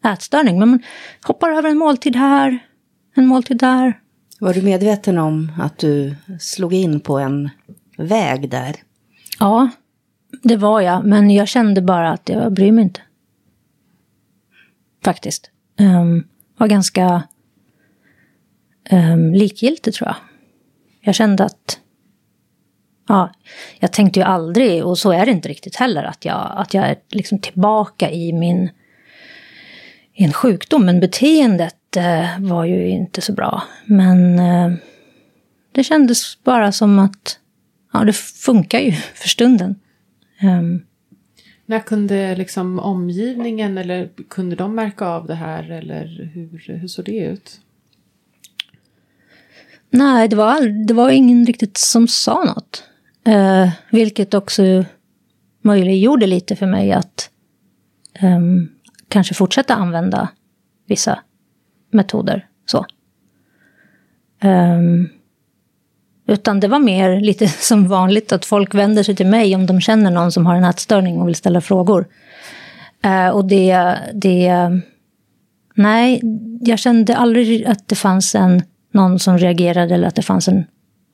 [0.06, 0.60] ätstörning.
[0.60, 0.84] Men man
[1.24, 2.60] hoppar över en måltid här,
[3.16, 4.00] en måltid där.
[4.40, 7.50] Var du medveten om att du slog in på en
[7.98, 8.76] väg där?
[9.40, 9.70] Ja,
[10.44, 11.06] det var jag.
[11.06, 13.02] Men jag kände bara att jag bryr mig inte.
[15.04, 15.52] Faktiskt.
[15.80, 17.24] Um, var ganska
[18.92, 20.16] um, likgiltig tror jag.
[21.02, 21.80] Jag kände att
[23.10, 23.32] Ja,
[23.80, 26.90] jag tänkte ju aldrig, och så är det inte riktigt heller, att jag, att jag
[26.90, 28.70] är liksom tillbaka i min
[30.14, 30.86] i en sjukdom.
[30.86, 33.64] Men beteendet eh, var ju inte så bra.
[33.86, 34.72] Men eh,
[35.72, 37.40] det kändes bara som att
[37.94, 39.76] ja, det funkar ju för stunden.
[40.44, 40.86] Um,
[41.66, 47.06] När kunde liksom omgivningen eller kunde de märka av det här eller hur, hur såg
[47.06, 47.62] det ut?
[49.90, 52.84] Nej, det var, det var ingen riktigt som sa något.
[53.26, 54.86] Eh, vilket också
[55.62, 57.30] möjliggjorde lite för mig att
[58.14, 58.40] eh,
[59.08, 60.30] kanske fortsätta använda
[60.86, 61.20] vissa
[61.92, 62.48] metoder.
[62.66, 62.86] Så.
[64.44, 65.10] Um,
[66.28, 69.82] utan det var mer lite som vanligt att folk vänder sig till mig om de
[69.82, 72.08] känner någon som har en ätstörning och vill ställa frågor.
[73.04, 74.54] Eh, och det, det...
[75.76, 76.22] Nej,
[76.62, 78.64] jag kände aldrig att det fanns en,
[78.94, 80.66] någon som reagerade eller att det fanns en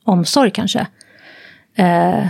[0.04, 0.86] omsorg kanske.
[1.76, 2.26] Eh,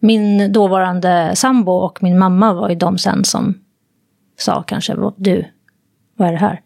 [0.00, 3.58] min dåvarande sambo och min mamma var ju de sen som
[4.38, 5.44] sa kanske, du,
[6.16, 6.60] vad är det här?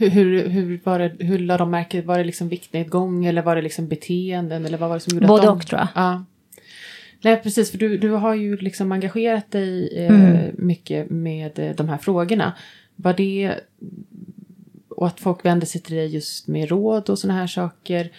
[0.00, 3.56] Hur, hur, hur, var det, hur la de märke, var det liksom viktnedgång eller var
[3.56, 5.58] det liksom beteenden eller vad var det som gjorde Både att de...
[5.58, 5.88] och tror jag.
[5.94, 6.24] Ja.
[7.22, 10.54] Nej, precis, för du, du har ju liksom engagerat dig eh, Mm.
[10.58, 12.52] mycket med eh, de här frågorna.
[12.96, 13.54] Var det,
[14.88, 18.10] och att folk vänder sig till dig just med råd och sådana här saker.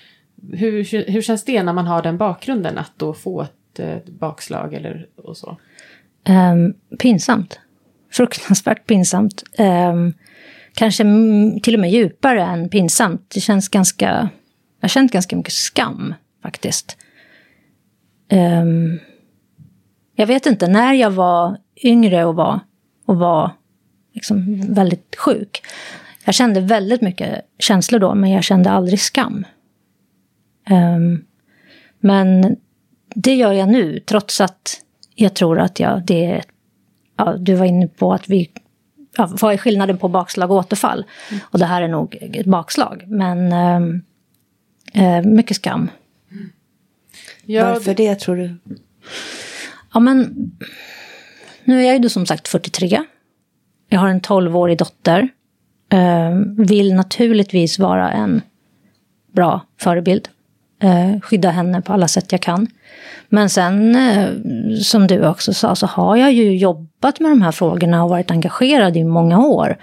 [0.53, 4.73] Hur, hur känns det när man har den bakgrunden att då få ett eh, bakslag
[4.73, 5.57] eller och så?
[6.23, 7.59] Ehm, pinsamt.
[8.11, 9.43] Fruktansvärt pinsamt.
[9.57, 10.13] Ehm,
[10.73, 11.03] kanske
[11.63, 13.29] till och med djupare än pinsamt.
[13.33, 14.29] Det känns ganska...
[14.79, 16.97] Jag har känt ganska mycket skam faktiskt.
[18.31, 18.99] Um,
[20.15, 22.59] jag vet inte, när jag var yngre och var,
[23.05, 23.51] och var
[24.13, 25.63] liksom väldigt sjuk.
[26.25, 29.45] Jag kände väldigt mycket känslor då, men jag kände aldrig skam.
[30.69, 31.25] Um,
[31.99, 32.57] men
[33.15, 34.81] det gör jag nu, trots att
[35.15, 36.43] jag tror att jag, det är...
[37.17, 38.51] Ja, du var inne på att vi...
[39.17, 41.05] Ja, vad är skillnaden på bakslag och återfall?
[41.41, 43.03] Och det här är nog ett bakslag.
[43.07, 44.01] Men ehm,
[44.93, 45.89] eh, mycket skam.
[47.45, 48.55] Ja, Varför det tror du?
[49.93, 50.35] Ja, men
[51.63, 53.03] nu är jag ju som sagt 43.
[53.89, 55.29] Jag har en 12-årig dotter.
[55.91, 58.41] Eh, vill naturligtvis vara en
[59.31, 60.29] bra förebild.
[60.83, 62.67] Eh, skydda henne på alla sätt jag kan.
[63.29, 64.29] Men sen, eh,
[64.81, 68.31] som du också sa, så har jag ju jobbat med de här frågorna och varit
[68.31, 69.77] engagerad i många år.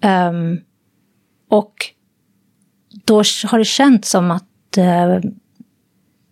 [0.00, 0.60] Ehm,
[1.50, 1.74] och
[3.04, 5.18] då har det känts som att eh,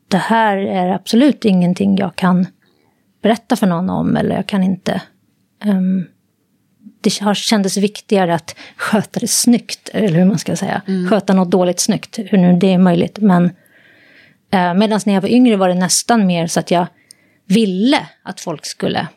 [0.08, 2.46] det här är absolut ingenting jag kan
[3.22, 5.02] berätta för någon om eller jag kan inte...
[5.64, 6.04] ehm,
[7.00, 10.82] det har kändes viktigare att sköta det snyggt, eller hur man ska säga.
[11.10, 13.18] Sköta något dåligt snyggt, hur nu det är möjligt.
[13.18, 13.50] Men
[14.54, 16.86] eh, medan när jag var yngre var det nästan mer så att jag
[17.46, 19.08] ville att folk skulle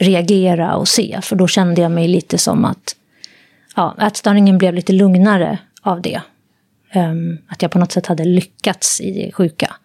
[0.00, 1.20] reagera och se.
[1.22, 2.96] För då kände jag mig lite som att
[3.76, 6.20] ja, ätstörningen blev lite lugnare av det.
[6.94, 9.76] Um, att jag på något sätt hade lyckats i det sjuka.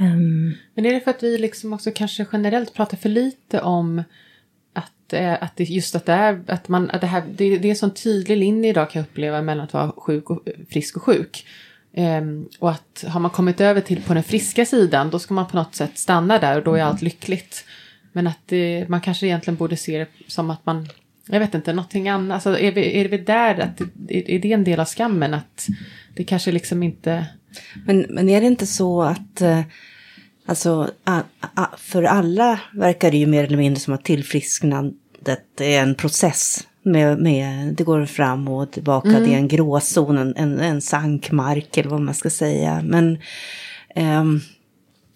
[0.00, 4.02] Um, Men är det för att vi liksom också kanske generellt pratar för lite om
[4.72, 7.68] att, eh, att det, just att det är, att man, att det här, det, det
[7.68, 10.54] är en sån tydlig linje idag kan jag uppleva mellan att vara sjuk och, eh,
[10.70, 11.46] frisk och sjuk.
[11.96, 15.46] Um, och att har man kommit över till på den friska sidan då ska man
[15.46, 17.64] på något sätt stanna där och då är allt lyckligt.
[18.12, 20.88] Men att det, man kanske egentligen borde se det som att man,
[21.26, 22.34] jag vet inte, någonting annat.
[22.34, 25.34] Alltså är, vi, är vi där, att, det- är det en del av skammen?
[25.34, 25.66] Att
[26.14, 27.26] det kanske liksom inte...
[27.86, 29.60] Men, men är det inte så att eh,
[30.46, 35.80] alltså, a, a, för alla verkar det ju mer eller mindre som att tillfrisknandet är
[35.82, 36.66] en process.
[36.84, 41.76] Med, med, det går fram och tillbaka, det är en gråzon, en, en, en sankmark
[41.76, 42.82] eller vad man ska säga.
[42.84, 43.18] Men
[43.94, 44.40] ehm,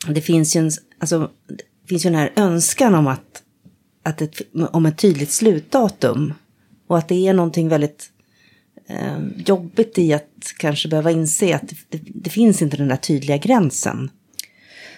[0.08, 3.42] det finns ju en, alltså, det finns ju den här önskan om att,
[4.02, 6.34] att ett, om ett tydligt slutdatum.
[6.86, 8.10] Och att det är någonting väldigt
[8.88, 12.96] eh, jobbigt i att kanske behöva inse att det, det, det finns inte den där
[12.96, 14.10] tydliga gränsen.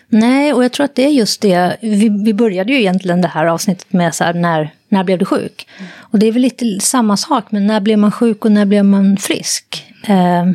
[0.09, 1.76] Nej, och jag tror att det är just det.
[1.81, 5.24] Vi, vi började ju egentligen det här avsnittet med så här, när, när blev du
[5.24, 5.66] sjuk?
[5.96, 8.85] Och det är väl lite samma sak, men när blev man sjuk och när blev
[8.85, 9.85] man frisk?
[10.07, 10.46] Eh,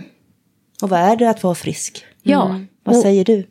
[0.82, 2.06] Och vad är det att vara frisk?
[2.24, 3.44] ja, Vad och, säger du?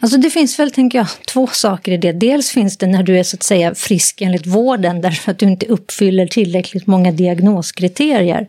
[0.00, 2.12] alltså det finns väl, tänker jag, två saker i det.
[2.12, 5.46] Dels finns det när du är så att säga frisk enligt vården, därför att du
[5.46, 8.46] inte uppfyller tillräckligt många diagnoskriterier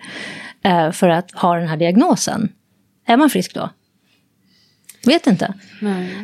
[0.63, 2.49] eh, för att ha den här diagnosen.
[3.07, 3.69] Är man frisk då?
[5.05, 5.53] Vet inte.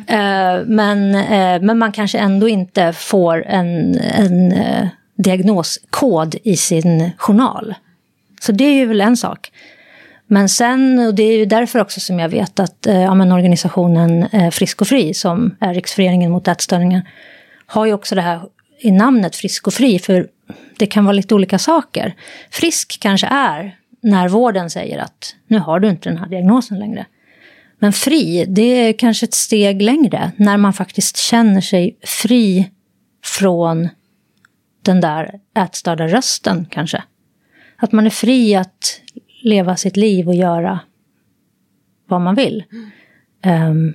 [0.06, 7.10] Eh, men, eh, men man kanske ändå inte får en, en eh, diagnoskod i sin
[7.16, 7.74] journal.
[8.40, 9.50] Så det är ju väl en sak.
[10.26, 13.32] Men sen, och det är ju därför också som jag vet att eh, ja, men
[13.32, 17.02] organisationen eh, Frisk och Fri, som är Riksföreningen mot ätstörningar,
[17.66, 18.40] har ju också det här
[18.78, 20.28] i namnet Frisk och Fri, för
[20.78, 22.14] det kan vara lite olika saker.
[22.50, 27.06] Frisk kanske är när vården säger att nu har du inte den här diagnosen längre.
[27.82, 30.32] Men fri, det är kanske ett steg längre.
[30.36, 32.70] När man faktiskt känner sig fri
[33.24, 33.88] från
[34.82, 37.02] den där ätstörda rösten kanske.
[37.76, 39.00] Att man är fri att
[39.42, 40.80] leva sitt liv och göra
[42.08, 42.64] vad man vill.
[43.42, 43.94] Ehm,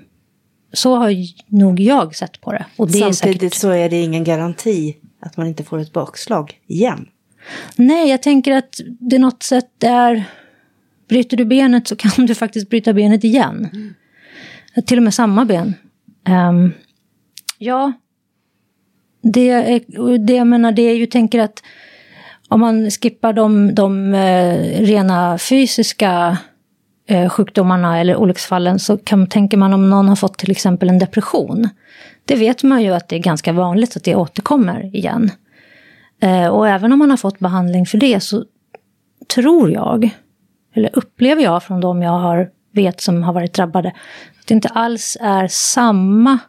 [0.73, 1.13] så har
[1.47, 2.65] nog jag sett på det.
[2.75, 3.53] Och det är Samtidigt säkert...
[3.53, 7.07] så är det ingen garanti att man inte får ett bakslag igen.
[7.75, 10.23] Nej, jag tänker att det något sätt är...
[11.07, 13.69] Bryter du benet så kan du faktiskt bryta benet igen.
[14.85, 15.73] Till och med samma ben.
[16.25, 16.71] Ehm,
[17.57, 17.93] ja,
[19.21, 21.63] det, är, det jag menar, det är ju, tänker att
[22.47, 26.37] om man skippar de, de eh, rena fysiska
[27.07, 30.99] eh, sjukdomarna eller olycksfallen så kan, tänker man om någon har fått till exempel en
[30.99, 31.69] depression.
[32.25, 35.31] Det vet man ju att det är ganska vanligt att det återkommer igen.
[36.21, 38.45] Eh, och även om man har fått behandling för det så
[39.35, 40.09] tror jag,
[40.77, 43.89] eller upplever jag från de jag har, vet som har varit drabbade,
[44.39, 46.39] att det inte alls är samma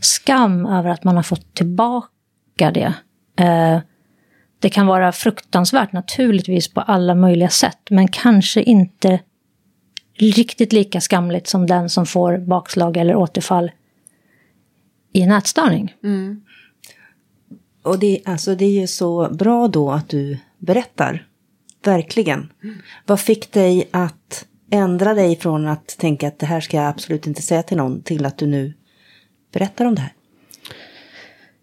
[0.00, 2.94] skam över att man har fått tillbaka det.
[3.38, 3.78] Eh,
[4.58, 9.20] det kan vara fruktansvärt naturligtvis på alla möjliga sätt, men kanske inte
[10.14, 13.70] riktigt lika skamligt som den som får bakslag eller återfall
[15.12, 15.94] i en ätstörning.
[16.04, 16.42] Mm.
[17.82, 21.26] Och det, alltså, det är ju så bra då att du berättar.
[21.84, 22.52] Verkligen.
[23.06, 27.26] Vad fick dig att ändra dig från att tänka att det här ska jag absolut
[27.26, 28.72] inte säga till någon till att du nu
[29.52, 30.12] berättar om det här?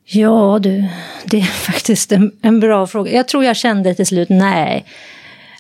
[0.04, 0.86] Ja du,
[1.26, 3.12] det är faktiskt en, en bra fråga.
[3.12, 4.86] Jag tror jag kände till slut nej.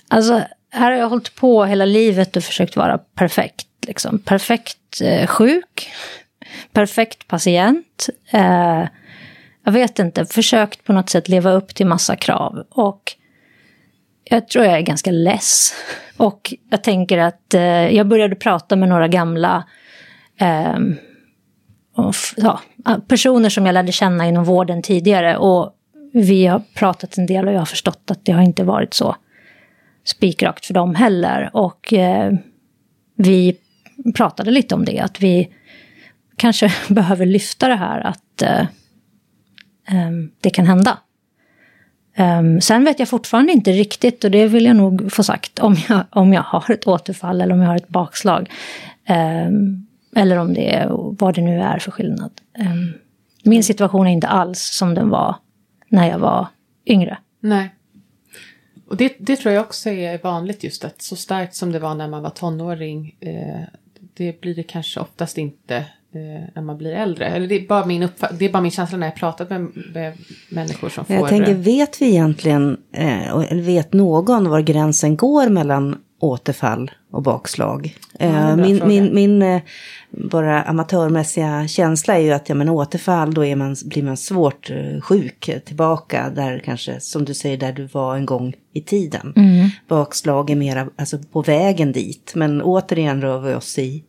[0.07, 3.67] Alltså, här har jag hållit på hela livet och försökt vara perfekt.
[3.87, 4.19] Liksom.
[4.19, 5.91] Perfekt eh, sjuk,
[6.73, 8.09] perfekt patient.
[8.31, 8.85] Eh,
[9.65, 12.65] jag vet inte, försökt på något sätt leva upp till massa krav.
[12.69, 13.13] Och
[14.29, 15.73] jag tror jag är ganska less.
[16.17, 17.61] Och jag tänker att eh,
[17.95, 19.63] jag började prata med några gamla
[20.39, 20.77] eh,
[21.95, 22.59] och, ja,
[23.07, 25.37] personer som jag lärde känna inom vården tidigare.
[25.37, 25.73] Och
[26.13, 29.15] vi har pratat en del och jag har förstått att det har inte varit så
[30.03, 31.49] spikrakt för dem heller.
[31.53, 32.33] Och eh,
[33.15, 33.57] vi
[34.15, 35.53] pratade lite om det, att vi
[36.35, 38.65] kanske behöver lyfta det här att eh,
[39.87, 40.97] ehm, det kan hända.
[42.19, 45.75] Um, sen vet jag fortfarande inte riktigt, och det vill jag nog få sagt, om
[45.89, 48.51] jag, om jag har ett återfall eller om jag har ett bakslag.
[49.47, 52.31] Um, eller om det är vad det nu är för skillnad.
[52.57, 52.93] Ehm,
[53.43, 55.35] min situation är inte alls som den var
[55.87, 56.47] när jag var
[56.85, 57.17] yngre.
[57.39, 57.69] Nej.
[58.87, 61.95] Och det, det tror jag också är vanligt just att så starkt som det var
[61.95, 63.61] när man var tonåring, eh,
[64.13, 65.85] det blir det kanske oftast inte
[66.55, 67.25] när man blir äldre.
[67.25, 70.13] Eller det är bara min, det är bara min känsla när jag pratat med, med
[70.49, 75.49] människor som får Jag tänker, vet vi egentligen, eh, eller vet någon var gränsen går
[75.49, 77.95] mellan återfall och bakslag?
[78.19, 79.61] Ja, eh, min, min, min eh,
[80.09, 84.69] bara amatörmässiga känsla är ju att ja, men återfall, då är man, blir man svårt
[84.69, 89.33] eh, sjuk tillbaka där kanske, som du säger, där du var en gång i tiden.
[89.35, 89.69] Mm.
[89.87, 94.03] Bakslag är mera alltså, på vägen dit, men återigen rör vi oss i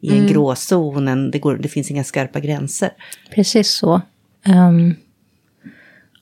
[0.00, 0.32] i en Mm.
[0.32, 2.90] gråzon, det, går, det finns inga skarpa gränser.
[3.34, 4.00] Precis så.
[4.44, 4.94] Ehm,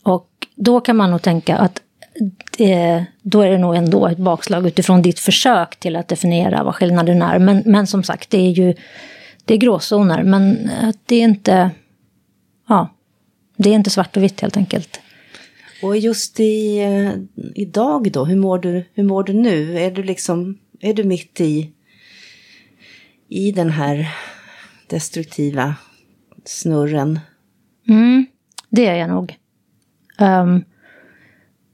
[0.03, 1.83] och då kan man nog tänka att
[2.57, 6.75] det, då är det nog ändå ett bakslag utifrån ditt försök till att definiera vad
[6.75, 7.39] skillnaden är.
[7.39, 8.75] Men, men som sagt, det är ju
[9.45, 11.71] det är gråzoner, men eh, det är inte...
[12.69, 12.95] Ja,
[13.57, 15.01] det är inte svart och vitt helt enkelt.
[15.83, 17.11] Och just i, eh,
[17.55, 19.79] idag då, hur mår, du, hur mår du nu?
[19.79, 21.71] Är du liksom, är du mitt i,
[23.29, 24.09] i den här
[24.87, 25.75] destruktiva
[26.45, 27.21] snurren?
[27.89, 28.27] Mm,
[28.71, 29.37] det är jag nog.
[30.19, 30.65] Um,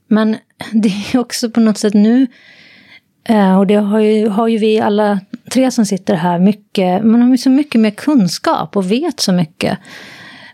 [0.08, 0.36] men
[0.72, 2.26] det är också på något sätt nu,
[3.30, 7.22] uh, och det har ju, har ju vi alla tre som sitter här mycket, man
[7.22, 9.78] har ju så mycket mer kunskap och vet så mycket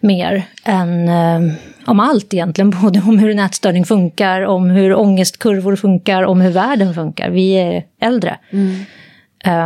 [0.01, 1.53] mer än uh,
[1.87, 2.71] om allt egentligen.
[2.83, 7.31] Både om hur en ätstörning funkar, om hur ångestkurvor funkar, om hur världen funkar.
[7.31, 8.39] Vi är äldre.
[8.51, 8.85] Mm.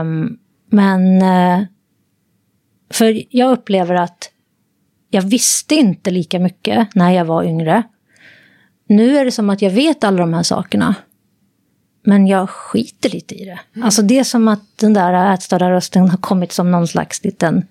[0.01, 0.39] Um,
[0.75, 1.67] men uh,
[2.91, 4.31] för jag upplever att
[5.11, 7.83] jag visste inte lika mycket när jag var yngre.
[8.87, 10.95] Nu är det som att jag vet alla de här sakerna.
[12.03, 13.83] Men jag skiter lite i det.
[13.83, 17.67] Alltså det är som att den där ätstörda rösten har kommit som någon slags liten...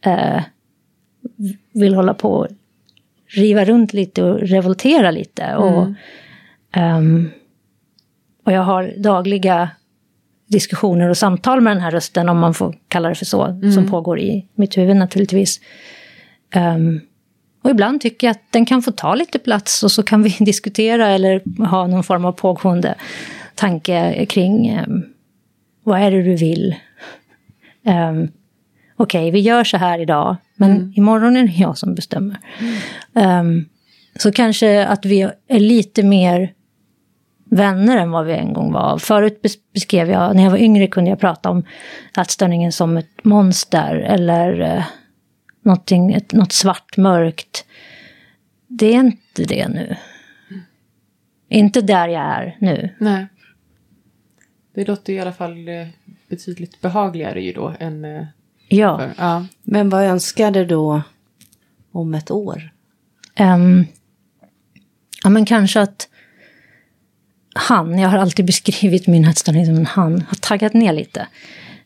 [0.00, 0.42] Eh,
[1.72, 2.48] vill hålla på och
[3.26, 5.56] riva runt lite och revoltera lite.
[5.56, 5.86] Och,
[6.72, 7.30] ehm,
[8.44, 9.70] och jag har dagliga
[10.54, 13.90] diskussioner och samtal med den här rösten, om man får kalla det för så, som
[13.90, 15.60] pågår i mitt huvud naturligtvis.
[16.50, 17.00] Ehm,
[17.62, 20.30] och ibland tycker jag att den kan få ta lite plats och så kan vi
[20.40, 22.94] diskutera eller ha någon form av pågående
[23.54, 25.02] tanke kring ehm,
[25.82, 26.74] vad är det du vill?
[27.86, 28.28] Um,
[28.96, 32.36] Okej, vi gör så här idag, men imorgon är det jag som bestämmer.
[33.14, 33.64] Ehm,
[34.16, 36.52] så kanske att vi är lite mer
[37.54, 38.98] vänner än vad vi en gång var.
[38.98, 41.64] Förut bes- beskrev jag, när jag var yngre kunde jag prata om
[42.18, 44.84] ätstörningen som ett monster eller eh,
[45.62, 47.64] någonting, ett, något svart, mörkt.
[48.66, 49.96] Det är inte det nu.
[51.48, 52.94] Inte där jag är nu.
[52.98, 53.26] Nej.
[54.74, 55.86] Det låter i alla fall eh,
[56.28, 58.24] betydligt behagligare ju då än eh,
[58.68, 58.98] Ja.
[58.98, 59.12] för.
[59.18, 59.46] Ja.
[59.62, 61.02] Men vad önskar du då
[61.92, 62.70] om ett år?
[63.34, 63.84] Ehm,
[65.24, 66.08] ja, men kanske att
[67.54, 71.26] han, jag har alltid beskrivit min ätstörning som en han, har taggat ner lite.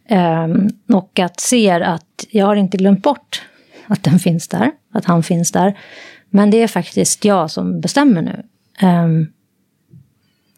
[0.08, 3.42] Ehm, och att ser att jag har inte glömt bort
[3.86, 5.78] att den finns där, att han finns där.
[6.30, 8.42] Men det är faktiskt jag som bestämmer nu.
[8.80, 9.26] Ehm,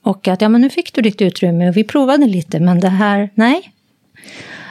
[0.03, 2.89] Och att ja, men nu fick du ditt utrymme och vi provade lite, men det
[2.89, 3.73] här, nej.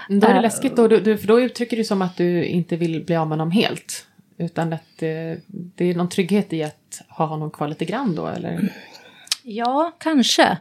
[0.09, 3.05] Då är det läskigt då, du, för då uttrycker du som att du inte vill
[3.05, 4.05] bli av med honom helt.
[4.37, 8.27] Utan att det, det är någon trygghet i att ha honom kvar lite grann då,
[8.27, 8.73] eller?
[9.51, 10.57] Ja, kanske.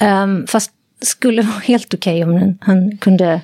[0.00, 3.40] Um, fast skulle vara helt okej okay om han kunde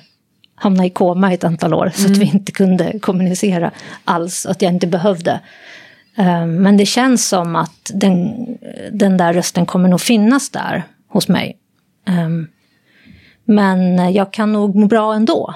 [0.55, 3.71] hamna i koma ett antal år så att vi inte kunde kommunicera
[4.03, 5.39] alls, att jag inte behövde.
[6.17, 8.47] Um, men det känns som att den,
[8.91, 11.57] den där rösten kommer nog finnas där hos mig.
[12.07, 12.47] Um,
[13.45, 15.55] men jag kan nog må bra ändå.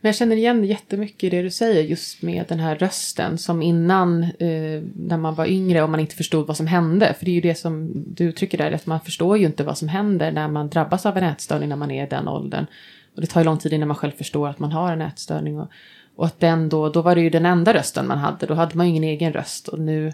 [0.00, 3.62] Men jag känner igen jättemycket i det du säger just med den här rösten som
[3.62, 7.14] innan eh, när man var yngre och man inte förstod vad som hände.
[7.18, 9.78] För det är ju det som du uttrycker där, att man förstår ju inte vad
[9.78, 12.66] som händer när man drabbas av en ätstörning när man är i den åldern.
[13.14, 15.60] Och det tar ju lång tid innan man själv förstår att man har en ätstörning.
[15.60, 15.68] Och,
[16.16, 18.76] och att den då, då var det ju den enda rösten man hade, då hade
[18.76, 19.68] man ju ingen egen röst.
[19.68, 20.12] Och nu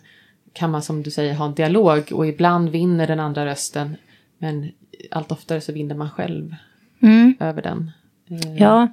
[0.52, 3.96] kan man som du säger ha en dialog och ibland vinner den andra rösten.
[4.38, 4.70] Men
[5.10, 6.54] allt oftare så vinner man själv
[7.02, 7.34] mm.
[7.40, 7.90] över den.
[8.30, 8.56] Eh.
[8.56, 8.88] Ja,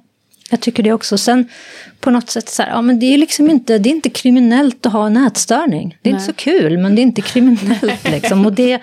[0.50, 1.18] jag tycker det också.
[1.18, 1.48] Sen
[2.00, 4.86] på något sätt så här, ja men det är liksom inte, det är inte kriminellt
[4.86, 5.98] att ha en ätstörning.
[6.02, 6.20] Det är Nej.
[6.20, 8.46] inte så kul, men det är inte kriminellt liksom.
[8.46, 8.80] Och det,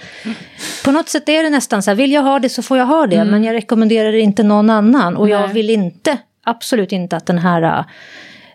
[0.85, 2.85] på något sätt är det nästan så här, vill jag ha det så får jag
[2.85, 3.27] ha det, mm.
[3.27, 5.17] men jag rekommenderar det inte någon annan.
[5.17, 5.33] Och Nej.
[5.33, 7.85] jag vill inte, absolut inte att den här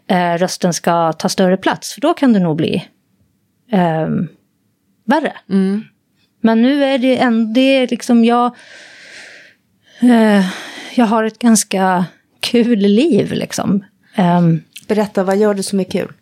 [0.07, 2.89] äh, rösten ska ta större plats, för då kan det nog bli
[3.73, 4.09] äh,
[5.07, 5.33] värre.
[5.51, 5.85] Mm.
[6.41, 8.57] Men nu är det ändå, det är liksom jag...
[10.01, 10.45] Eh,
[10.97, 12.05] jag har ett ganska
[12.45, 13.85] kul liv liksom.
[14.19, 16.13] Um, Berätta, vad gör du som är kul?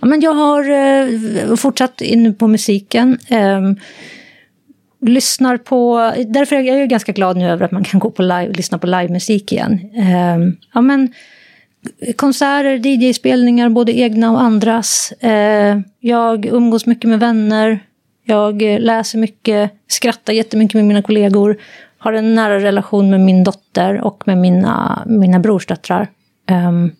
[0.00, 3.18] Ja, men jag har eh, fortsatt in på musiken.
[3.28, 3.60] Eh,
[5.00, 8.52] lyssnar på, därför är jag ganska glad nu över att man kan gå på live,
[8.52, 9.90] lyssna på livemusik igen.
[9.96, 10.38] Eh,
[10.74, 11.12] ja, men,
[12.16, 15.12] konserter, DJ-spelningar, både egna och andras.
[15.12, 17.80] Eh, jag umgås mycket med vänner.
[18.24, 21.56] Jag läser mycket, skrattar jättemycket med mina kollegor.
[22.04, 26.08] Har en nära relation med min dotter och med mina, mina brorsdöttrar.
[26.46, 26.92] Ehm, um,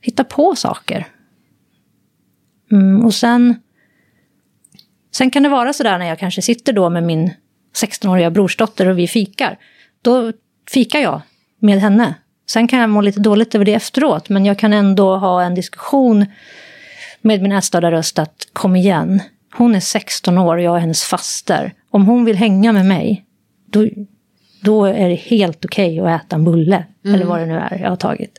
[0.00, 1.06] hittar på saker.
[2.72, 3.54] Mm, och sen,
[5.14, 7.30] sen kan det vara sådär när jag kanske sitter då med min
[7.82, 9.58] 16-åriga brorsdotter och vi fikar.
[10.02, 10.32] Då
[10.70, 11.20] fikar jag
[11.58, 12.14] med henne.
[12.50, 15.54] Sen kan jag må lite dåligt över det efteråt, men jag kan ändå ha en
[15.54, 16.26] diskussion
[17.20, 19.22] med min ätstörda röst att kom igen,
[19.54, 21.72] hon är 16 år och jag är hennes faster.
[21.90, 23.24] Om hon vill hänga med mig,
[23.66, 23.86] då,
[24.60, 26.84] då är det helt okej okay att äta en bulle.
[27.04, 27.14] Mm.
[27.14, 28.38] Eller vad det nu är jag har tagit.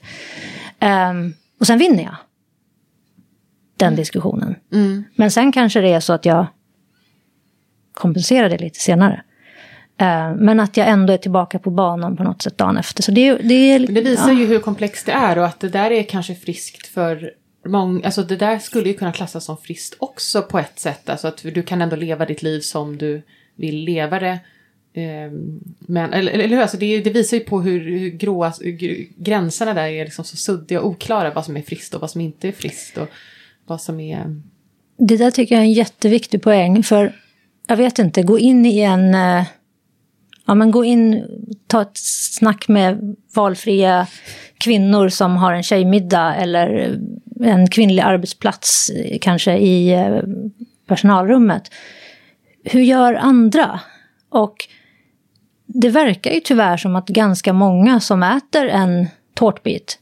[0.82, 2.16] Um, och sen vinner jag.
[3.78, 3.98] Den mm.
[3.98, 4.56] diskussionen.
[4.74, 5.04] Mm.
[5.16, 6.46] Men sen kanske det är så att jag
[7.94, 9.24] kompenserar det lite senare.
[10.02, 13.04] Uh, men att jag ändå är tillbaka på banan på något sätt dagen efter.
[13.04, 14.40] Så det, det, är, det visar ja.
[14.40, 17.32] ju hur komplext det är och att det där är kanske friskt för
[17.66, 21.10] många, alltså det där skulle ju kunna klassas som friskt också på ett sätt.
[21.10, 23.22] Alltså att du kan ändå leva ditt liv som du
[23.56, 24.40] vill leva det.
[24.94, 28.64] Ehm, men, eller, eller hur, alltså det, det, visar ju på hur, hur gråa alltså,
[29.18, 31.34] gränserna där är liksom så suddiga och oklara.
[31.34, 32.98] Vad som är friskt och vad som inte är friskt.
[32.98, 33.08] Och
[33.66, 34.42] vad som är...
[34.98, 36.84] Det där tycker jag är en jätteviktig poäng.
[36.84, 37.16] För
[37.68, 39.16] jag vet inte, gå in i en...
[39.16, 39.46] Eh,
[40.46, 41.26] ja men gå in,
[41.68, 41.98] ta ett
[42.34, 44.08] snack med valfria
[44.58, 47.00] kvinnor som har en tjejmiddag eller
[47.44, 50.20] en kvinnlig arbetsplats eh, kanske i eh,
[50.88, 51.72] personalrummet.
[52.64, 53.80] Hur gör andra?
[54.30, 54.68] Och
[55.74, 60.00] det verkar ju tyvärr som att ganska många som äter en tårtbit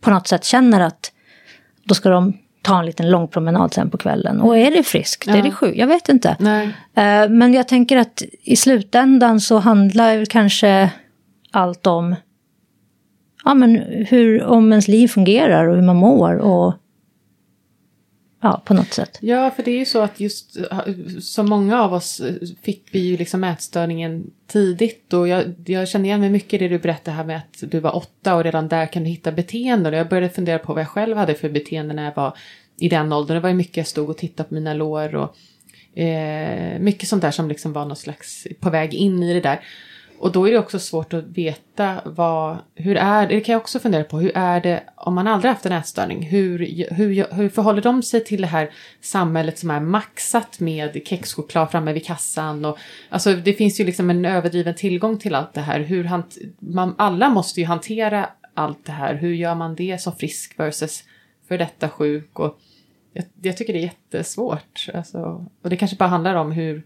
[0.00, 1.12] på något sätt känner att
[1.84, 4.40] då ska de ta en liten lång promenad sen på kvällen.
[4.40, 5.26] Och är det friskt?
[5.26, 5.36] Ja.
[5.36, 5.78] Är det sjukt?
[5.78, 6.36] Jag vet inte.
[6.40, 6.66] Nej.
[6.94, 10.90] Eh, men jag tänker att i slutändan så handlar kanske
[11.50, 12.14] allt om
[13.44, 13.76] ja, men
[14.08, 16.36] hur, om ens liv fungerar och hur man mår.
[16.36, 16.74] Och,
[18.42, 19.18] ja, på något sätt.
[19.20, 20.78] Ja, för det är ju så att just eh,
[21.20, 25.12] som många av oss eh, fick vi ju liksom ätstörningen tidigt.
[25.12, 27.80] Och jag, jag känner igen mig mycket i det du berättade här med att du
[27.80, 29.92] var åtta och redan där kan du hitta beteenden.
[29.92, 32.36] Och jag började fundera på vad jag själv hade för beteenden när jag var
[32.80, 33.34] i den åldern.
[33.34, 35.36] Det var ju mycket jag stod och tittade på mina lår och
[36.00, 39.60] eh, mycket sånt där som liksom var någon slags på väg in i det där.
[40.22, 43.60] Och då är det också svårt att veta vad, hur är det, det kan jag
[43.60, 46.22] också fundera på, hur är det om man aldrig haft en ätstörning?
[46.22, 46.58] Hur,
[46.94, 48.70] hur, hur förhåller de sig till det här
[49.00, 52.64] samhället som är maxat med kexchoklad framme vid kassan?
[52.64, 55.80] Och, alltså det finns ju liksom en överdriven tillgång till allt det här.
[55.80, 59.14] Hur hant, man, alla måste ju hantera allt det här.
[59.14, 61.04] Hur gör man det som frisk versus
[61.48, 62.38] för detta sjuk?
[62.38, 62.58] Och
[63.12, 64.86] jag, jag tycker det är jättesvårt.
[64.94, 66.82] Alltså, och det kanske bara handlar om hur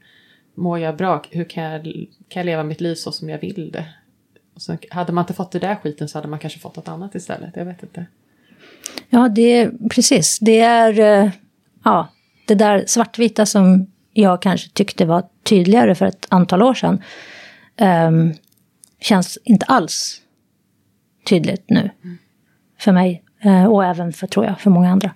[0.57, 1.23] mår jag bra?
[1.31, 1.83] Hur kan jag,
[2.29, 3.85] kan jag leva mitt liv så som jag vill det?
[4.55, 6.89] Och så hade man inte fått det där skiten så hade man kanske fått något
[6.89, 7.57] annat istället.
[7.57, 8.07] Jag vet inte.
[9.09, 10.39] Ja, det är precis.
[10.39, 11.31] Det är eh,
[11.85, 12.09] ja,
[12.47, 17.03] det där svartvita som jag kanske tyckte var tydligare för ett antal år sedan.
[18.09, 18.35] Um,
[19.01, 20.21] känns inte alls
[21.29, 21.91] tydligt nu.
[22.79, 23.23] För mig.
[23.45, 25.15] Uh, och även för, tror jag, för många andra.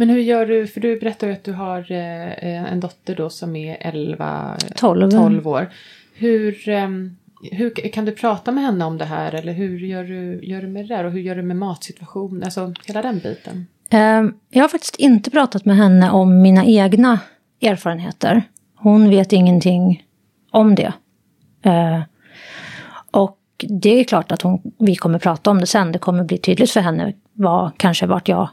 [0.00, 3.30] Men hur gör du, för du berättar ju att du har eh, en dotter då
[3.30, 5.70] som är 11, 12, 12 år.
[6.14, 6.88] Hur, eh,
[7.52, 10.68] hur kan du prata med henne om det här eller hur gör du, gör du
[10.68, 13.66] med det där och hur gör du med matsituationen, alltså hela den biten?
[13.92, 17.18] Um, jag har faktiskt inte pratat med henne om mina egna
[17.62, 18.42] erfarenheter.
[18.76, 20.04] Hon vet ingenting
[20.50, 20.92] om det.
[21.66, 22.02] Uh,
[23.10, 23.38] och
[23.68, 25.92] det är klart att hon, vi kommer prata om det sen.
[25.92, 28.48] Det kommer bli tydligt för henne vad, kanske vart jag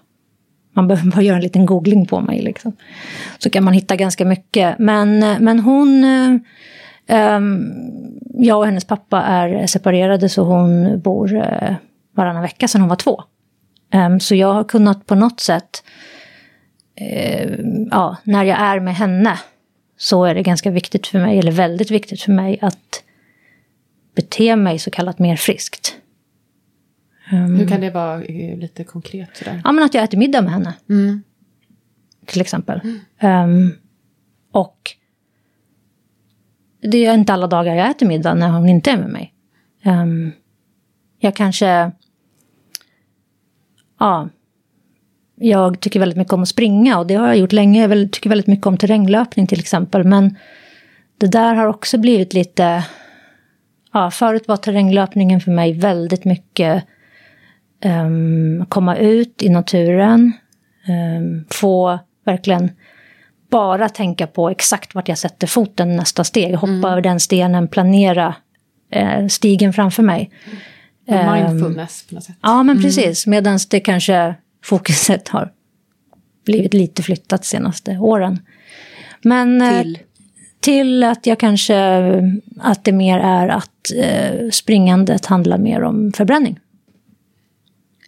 [0.78, 2.42] man behöver bara göra en liten googling på mig.
[2.42, 2.74] Liksom.
[3.38, 4.80] Så kan man hitta ganska mycket.
[4.80, 6.06] Men, men hon...
[7.10, 7.74] Um,
[8.34, 11.74] jag och hennes pappa är separerade så hon bor uh,
[12.16, 13.24] varannan vecka sedan hon var två.
[13.94, 15.84] Um, så jag har kunnat på något sätt...
[17.02, 17.60] Uh,
[17.92, 19.40] ja, när jag är med henne
[19.98, 23.04] så är det ganska viktigt för mig, eller väldigt viktigt för mig att
[24.16, 25.97] bete mig så kallat mer friskt.
[27.32, 28.18] Um, Hur kan det vara
[28.58, 29.38] lite konkret?
[29.38, 29.62] Sådär?
[29.64, 30.74] Ja, men att jag äter middag med henne.
[30.90, 31.24] Mm.
[32.26, 32.82] Till exempel.
[33.20, 33.50] Mm.
[33.50, 33.74] Um,
[34.52, 34.92] och
[36.82, 39.34] det är inte alla dagar jag äter middag när hon inte är med mig.
[39.86, 40.32] Um,
[41.20, 41.92] jag kanske...
[44.00, 44.30] Ja.
[45.36, 47.88] Jag tycker väldigt mycket om att springa och det har jag gjort länge.
[47.88, 50.04] Jag tycker väldigt mycket om terränglöpning till exempel.
[50.04, 50.38] Men
[51.18, 52.86] det där har också blivit lite...
[53.92, 56.84] Ja, förut var terränglöpningen för mig väldigt mycket
[57.86, 60.34] um, komma ut i naturen,
[61.20, 62.72] um, få verkligen
[63.50, 66.86] bara tänka på exakt vart jag sätter foten nästa steg, hoppa mm.
[66.86, 68.36] över den stenen, planera
[68.96, 70.32] uh, stigen framför mig.
[71.08, 72.36] Um, mindfulness på något sätt.
[72.42, 72.84] Ja, men mm.
[72.84, 73.28] precis.
[73.28, 75.52] Medan det kanske fokuset har
[76.46, 78.40] blivit lite flyttat senaste åren.
[79.22, 80.00] Men, eh, till?
[80.60, 81.78] till att jag kanske,
[82.60, 86.60] att det mer är att uh, springandet handlar mer om förbränning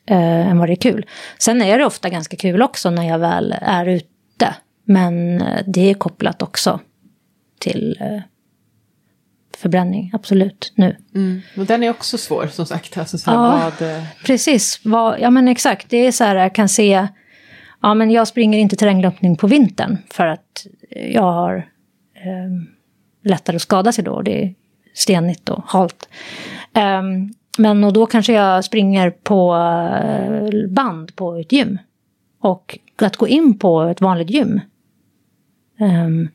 [0.09, 1.05] eh, än vad det är kul.
[1.37, 4.55] Sen är det ofta ganska kul också när jag väl är ute.
[4.83, 6.79] Men eh, det är kopplat också
[7.59, 8.21] till eh,
[9.57, 10.95] förbränning, absolut, nu.
[11.15, 11.41] Mm.
[11.57, 12.97] Och den är också svår som sagt.
[12.97, 13.89] Alltså, så ja, vad...
[13.89, 14.81] Eh, precis.
[14.83, 17.07] Vad, ja men exakt, det är så här, jag kan se...
[17.81, 21.55] Ja men jag springer inte terränglöpning på vintern för att jag har
[22.15, 24.21] eh, lättare att skada sig då.
[24.21, 24.53] Det är
[24.93, 26.09] stenigt och halt.
[26.73, 31.77] Um, men och då kanske jag springer på eh, band på ett gym.
[32.41, 34.61] Och att gå in på ett vanligt gym.
[35.79, 36.29] Um,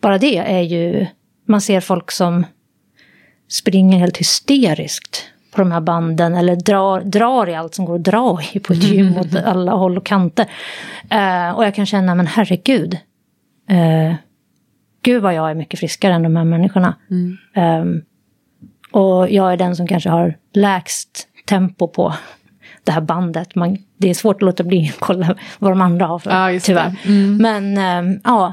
[0.00, 1.06] bara det är ju,
[1.44, 2.46] man ser folk som
[3.48, 8.04] springer helt hysteriskt på de här banden eller drar, drar i allt som går att
[8.04, 10.46] dra i på ett gym åt alla håll och kanter.
[11.12, 12.98] Uh, och jag kan känna, men herregud.
[13.70, 14.14] Uh,
[15.02, 16.94] gud vad jag är mycket friskare än de här människorna.
[17.10, 17.36] Mm.
[17.82, 18.02] Um,
[18.90, 22.14] och jag är den som kanske har lägst tempo på
[22.84, 23.54] det här bandet.
[23.54, 26.60] Man, det är svårt att låta bli att kolla vad de andra har för, ja,
[26.60, 26.94] tyvärr.
[27.04, 27.36] Mm.
[27.36, 28.52] Men äh, ja,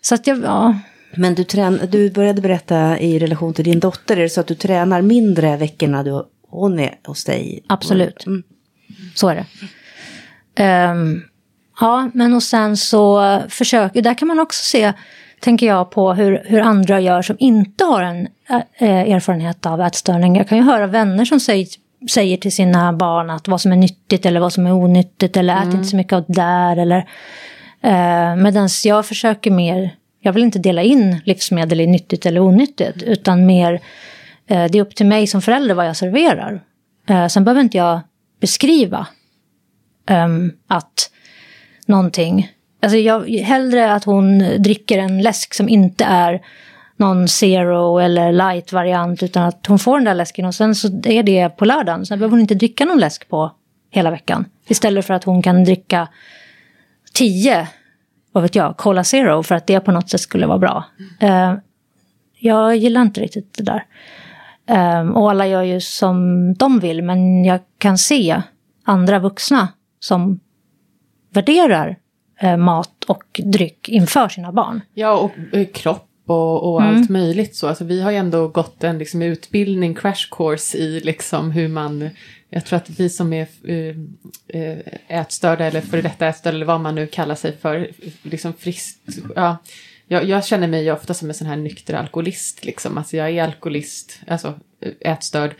[0.00, 0.78] så att jag, ja.
[1.14, 4.46] Men du, trän, du började berätta i relation till din dotter, är det så att
[4.46, 7.64] du tränar mindre veckorna du, hon är hos dig?
[7.66, 8.42] Absolut, mm.
[9.14, 9.44] så är det.
[10.90, 11.24] Um,
[11.80, 14.92] ja, men och sen så försöker, där kan man också se
[15.40, 18.28] tänker jag på hur, hur andra gör som inte har en
[18.78, 20.36] äh, erfarenhet av ätstörning.
[20.36, 21.66] Jag kan ju höra vänner som säger,
[22.10, 25.56] säger till sina barn att vad som är nyttigt eller vad som är onyttigt eller
[25.56, 25.68] mm.
[25.68, 26.76] ät inte så mycket av det där.
[26.76, 26.98] Eller,
[27.80, 33.02] äh, Medan jag försöker mer, jag vill inte dela in livsmedel i nyttigt eller onyttigt
[33.02, 33.80] utan mer,
[34.46, 36.60] äh, det är upp till mig som förälder vad jag serverar.
[37.08, 38.00] Äh, sen behöver inte jag
[38.40, 39.06] beskriva
[40.10, 41.10] um, att
[41.86, 42.52] någonting
[42.86, 46.40] Alltså jag, hellre att hon dricker en läsk som inte är
[46.96, 50.88] någon zero eller light variant utan att hon får den där läsken och sen så
[51.04, 52.06] är det på lördagen.
[52.06, 53.52] Sen behöver hon inte dricka någon läsk på
[53.90, 54.44] hela veckan.
[54.68, 56.08] Istället för att hon kan dricka
[57.14, 57.68] tio,
[58.32, 60.84] vad vet jag, Cola Zero för att det på något sätt skulle vara bra.
[61.22, 61.54] Uh,
[62.38, 63.84] jag gillar inte riktigt det där.
[65.00, 68.42] Um, och alla gör ju som de vill men jag kan se
[68.84, 69.68] andra vuxna
[70.00, 70.40] som
[71.32, 71.96] värderar
[72.58, 74.80] mat och dryck inför sina barn.
[74.94, 76.96] Ja, och eh, kropp och, och mm.
[76.96, 77.68] allt möjligt så.
[77.68, 82.10] Alltså, vi har ju ändå gått en liksom, utbildning, crash course i liksom hur man...
[82.50, 83.46] Jag tror att vi som är
[84.46, 84.76] äh,
[85.08, 87.90] ätstörda eller före detta ätstörda eller vad man nu kallar sig för,
[88.22, 89.18] liksom friskt...
[89.34, 89.56] Ja,
[90.08, 92.98] jag, jag, känner mig ofta som en sån här nykter alkoholist liksom.
[92.98, 94.54] Alltså jag är alkoholist, alltså
[95.00, 95.54] ätstörd.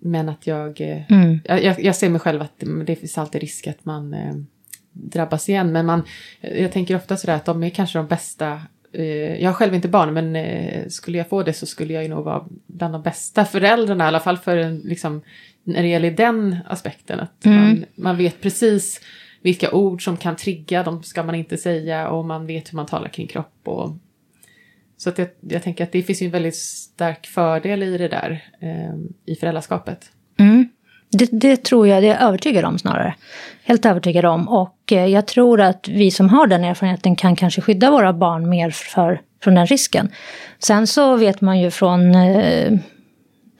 [0.00, 1.40] Men att jag, mm.
[1.44, 4.14] jag, jag, ser mig själv att det finns alltid risk att man
[4.92, 5.72] drabbas igen.
[5.72, 6.02] Men man,
[6.40, 8.62] jag tänker ofta sådär att de är kanske de bästa
[8.92, 12.02] eh, jag har själv inte barn, men eh, skulle jag få det så skulle jag
[12.02, 15.22] ju nog vara bland de bästa föräldrarna, i alla fall för en, liksom,
[15.64, 17.20] när det gäller den aspekten.
[17.20, 17.58] Att Mm.
[17.64, 19.00] man, man vet precis
[19.42, 22.86] vilka ord som kan trigga, de ska man inte säga, och man vet hur man
[22.86, 23.60] talar kring kropp.
[23.64, 23.90] Och,
[24.96, 28.08] så att jag, jag tänker att det finns ju en väldigt stark fördel i det
[28.08, 28.94] där, eh,
[29.32, 30.10] i föräldraskapet.
[30.38, 30.68] Mm.
[31.10, 33.14] Det, det tror jag, det är jag övertygad om snarare.
[33.64, 34.48] Helt övertygad om.
[34.48, 38.48] Och eh, jag tror att vi som har den erfarenheten kan kanske skydda våra barn
[38.48, 40.08] mer för, från den risken.
[40.58, 42.78] Sen så vet man ju från eh,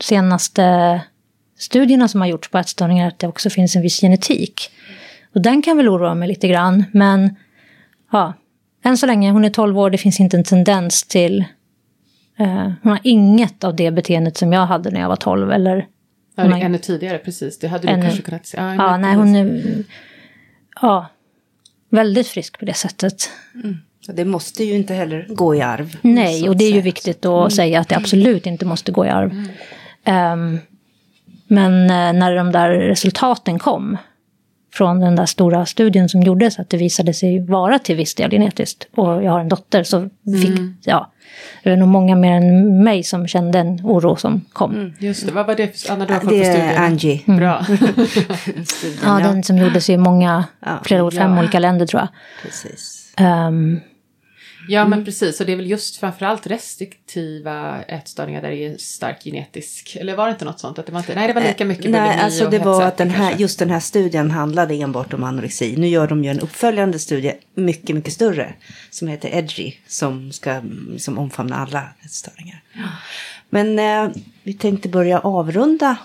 [0.01, 1.01] senaste
[1.59, 4.71] studierna som har gjorts på ätstörningar att det också finns en viss genetik.
[5.35, 6.85] Och den kan väl oroa mig lite grann.
[6.93, 7.37] Men
[8.13, 8.33] ja,
[8.85, 11.45] än så länge, hon är 12 år, det finns inte en tendens till...
[12.39, 15.53] Eh, hon har inget av det beteendet som jag hade när jag var 12.
[15.53, 15.87] Eller
[16.43, 17.59] hon har- ännu tidigare, precis.
[17.59, 18.57] Det hade du Ännu- kanske kunnat se.
[18.57, 19.85] Ja, Ja, nej, hon är
[20.83, 21.07] ja,
[21.91, 23.31] väldigt frisk på det sättet.
[24.07, 25.97] Så det måste ju inte heller gå i arv.
[26.03, 26.83] Nej, och det är ju säga.
[26.83, 29.45] viktigt att säga att det absolut inte måste gå i arv.
[30.05, 30.59] Ehm,
[31.47, 33.97] men eh, när de där resultaten kom
[34.79, 38.31] från den där stora studien som gjordes, att det visade sig vara till viss del
[38.31, 40.01] genetiskt, och jag har en dotter, så
[40.43, 41.13] fick, ja,
[41.63, 44.93] det var nog många mer än mig som kände en oro som kom.
[44.99, 46.77] Just det, vad var det för, Anna, du har koll Det på är?
[46.79, 47.23] Angie.
[47.27, 47.65] Bra.
[47.65, 51.39] studien, Ja, den som gjordes i många, Ja, flera år, fem ja.
[51.39, 52.09] olika länder tror jag.
[52.43, 53.13] Precis.
[53.17, 53.81] Ehm,
[54.69, 55.41] Ja, men precis.
[55.41, 59.97] Och det är väl just framförallt restriktiva ätstörningar där det är stark genetisk...
[60.01, 60.79] Eller var det inte något sånt?
[60.79, 62.97] Att det var inte, nej, det var lika mycket bulimi Nej, alltså det var att
[62.97, 63.43] den här, kanske.
[63.43, 65.77] just den här studien handlade enbart om anorexi.
[65.77, 68.55] Nu gör de ju en uppföljande studie, mycket, mycket större,
[68.91, 70.63] som heter EDGY, som ska
[70.99, 72.63] som omfamna alla ätstörningar.
[73.51, 75.97] Men eh, vi tänkte börja avrunda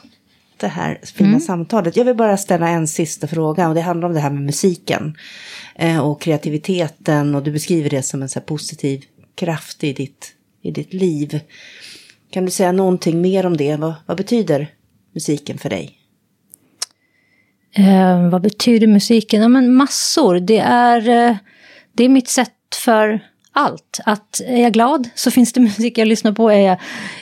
[0.58, 1.98] det här fina samtalet.
[1.98, 5.18] Jag vill bara ställa en sista fråga och det handlar om det här med musiken
[5.76, 9.04] eh, och kreativiteten och du beskriver det som en så här positiv
[9.36, 10.32] kraft i ditt,
[10.62, 11.40] i ditt liv.
[12.32, 13.76] Kan du säga någonting mer om det?
[13.76, 14.68] Vad, vad betyder
[15.14, 15.98] musiken för dig?
[17.76, 19.42] Eh, vad betyder musiken?
[19.42, 20.40] Ja, men massor.
[20.40, 21.36] Det är, eh,
[21.94, 22.50] det är mitt sätt
[22.84, 23.20] för
[23.54, 24.00] allt.
[24.06, 26.50] Att är jag glad så finns det musik jag lyssnar på.
[26.52, 26.78] Är jag,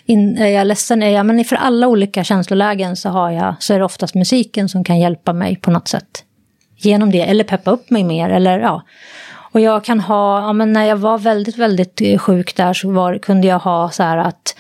[0.06, 1.26] in, är jag ledsen, är jag...
[1.26, 5.00] Men för alla olika känslolägen så, har jag, så är det oftast musiken som kan
[5.00, 6.24] hjälpa mig på något sätt.
[6.78, 8.30] Genom det, eller peppa upp mig mer.
[8.30, 8.84] Eller, ja.
[9.52, 12.92] Och jag kan ha, ja, men när jag var väldigt, väldigt eh, sjuk där så
[12.92, 14.56] var, kunde jag ha så här att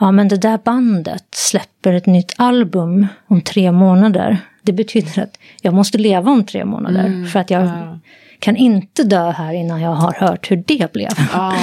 [0.00, 4.38] ja men det där bandet släpper ett nytt album om tre månader.
[4.62, 7.26] Det betyder att jag måste leva om tre månader.
[7.26, 7.98] för att jag ja.
[8.42, 11.10] Kan inte dö här innan jag har hört hur det blev.
[11.32, 11.54] Ah,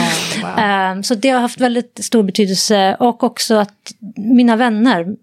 [0.41, 0.49] wow.
[0.59, 2.95] Ehm, Så det har haft väldigt stor betydelse.
[2.99, 5.15] Och också att mina vänner,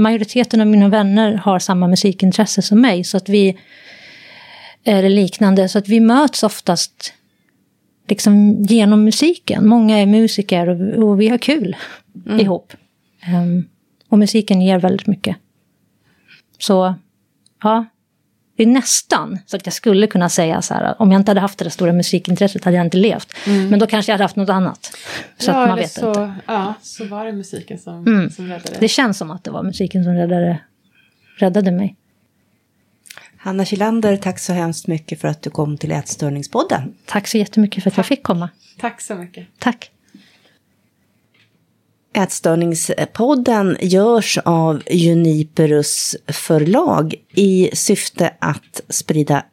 [0.00, 3.04] majoriteten av mina vänner har samma musikintresse som mig.
[3.04, 3.58] Så att vi
[4.84, 5.68] är liknande.
[5.68, 7.12] Så att vi möts oftast
[8.08, 9.68] liksom genom musiken.
[9.68, 11.76] Många är musiker och, och vi har kul
[12.38, 12.72] ihop.
[13.26, 13.64] Ehm,
[14.08, 15.36] och musiken ger väldigt mycket.
[16.58, 16.94] Så
[17.62, 17.86] ja,
[18.58, 21.40] det är nästan så att jag skulle kunna säga så här, om jag inte hade
[21.40, 23.32] haft det där stora musikintresset hade jag inte levt.
[23.46, 24.96] Men då kanske jag hade haft något annat.
[25.38, 26.34] Så ja, att man vet så, inte.
[26.46, 28.30] Ja, så var det musiken som, Mm.
[28.30, 28.76] som räddade.
[28.80, 30.58] Det känns som att det var musiken som räddade,
[31.38, 31.96] räddade mig.
[33.36, 36.94] Hanna Kilander, tack så hemskt mycket för att du kom till Ätstörningspodden.
[37.06, 38.48] Tack så jättemycket för att jag fick komma.
[38.80, 39.46] Tack så mycket.
[39.58, 39.90] Tack.
[42.18, 49.44] Ätstörningspodden görs av Juniperus förlag i syfte att sprida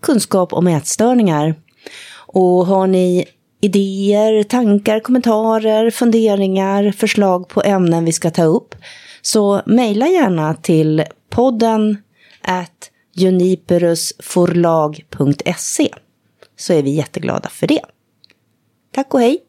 [0.00, 1.54] kunskap om ätstörningar.
[2.26, 3.24] Och har ni
[3.60, 8.74] idéer, tankar, kommentarer, funderingar, förslag på ämnen vi ska ta upp
[9.22, 11.96] så mejla gärna till podden
[12.42, 15.88] at juniperusforlag.se
[16.56, 17.82] så är vi jätteglada för det.
[18.94, 19.47] Tack och hej!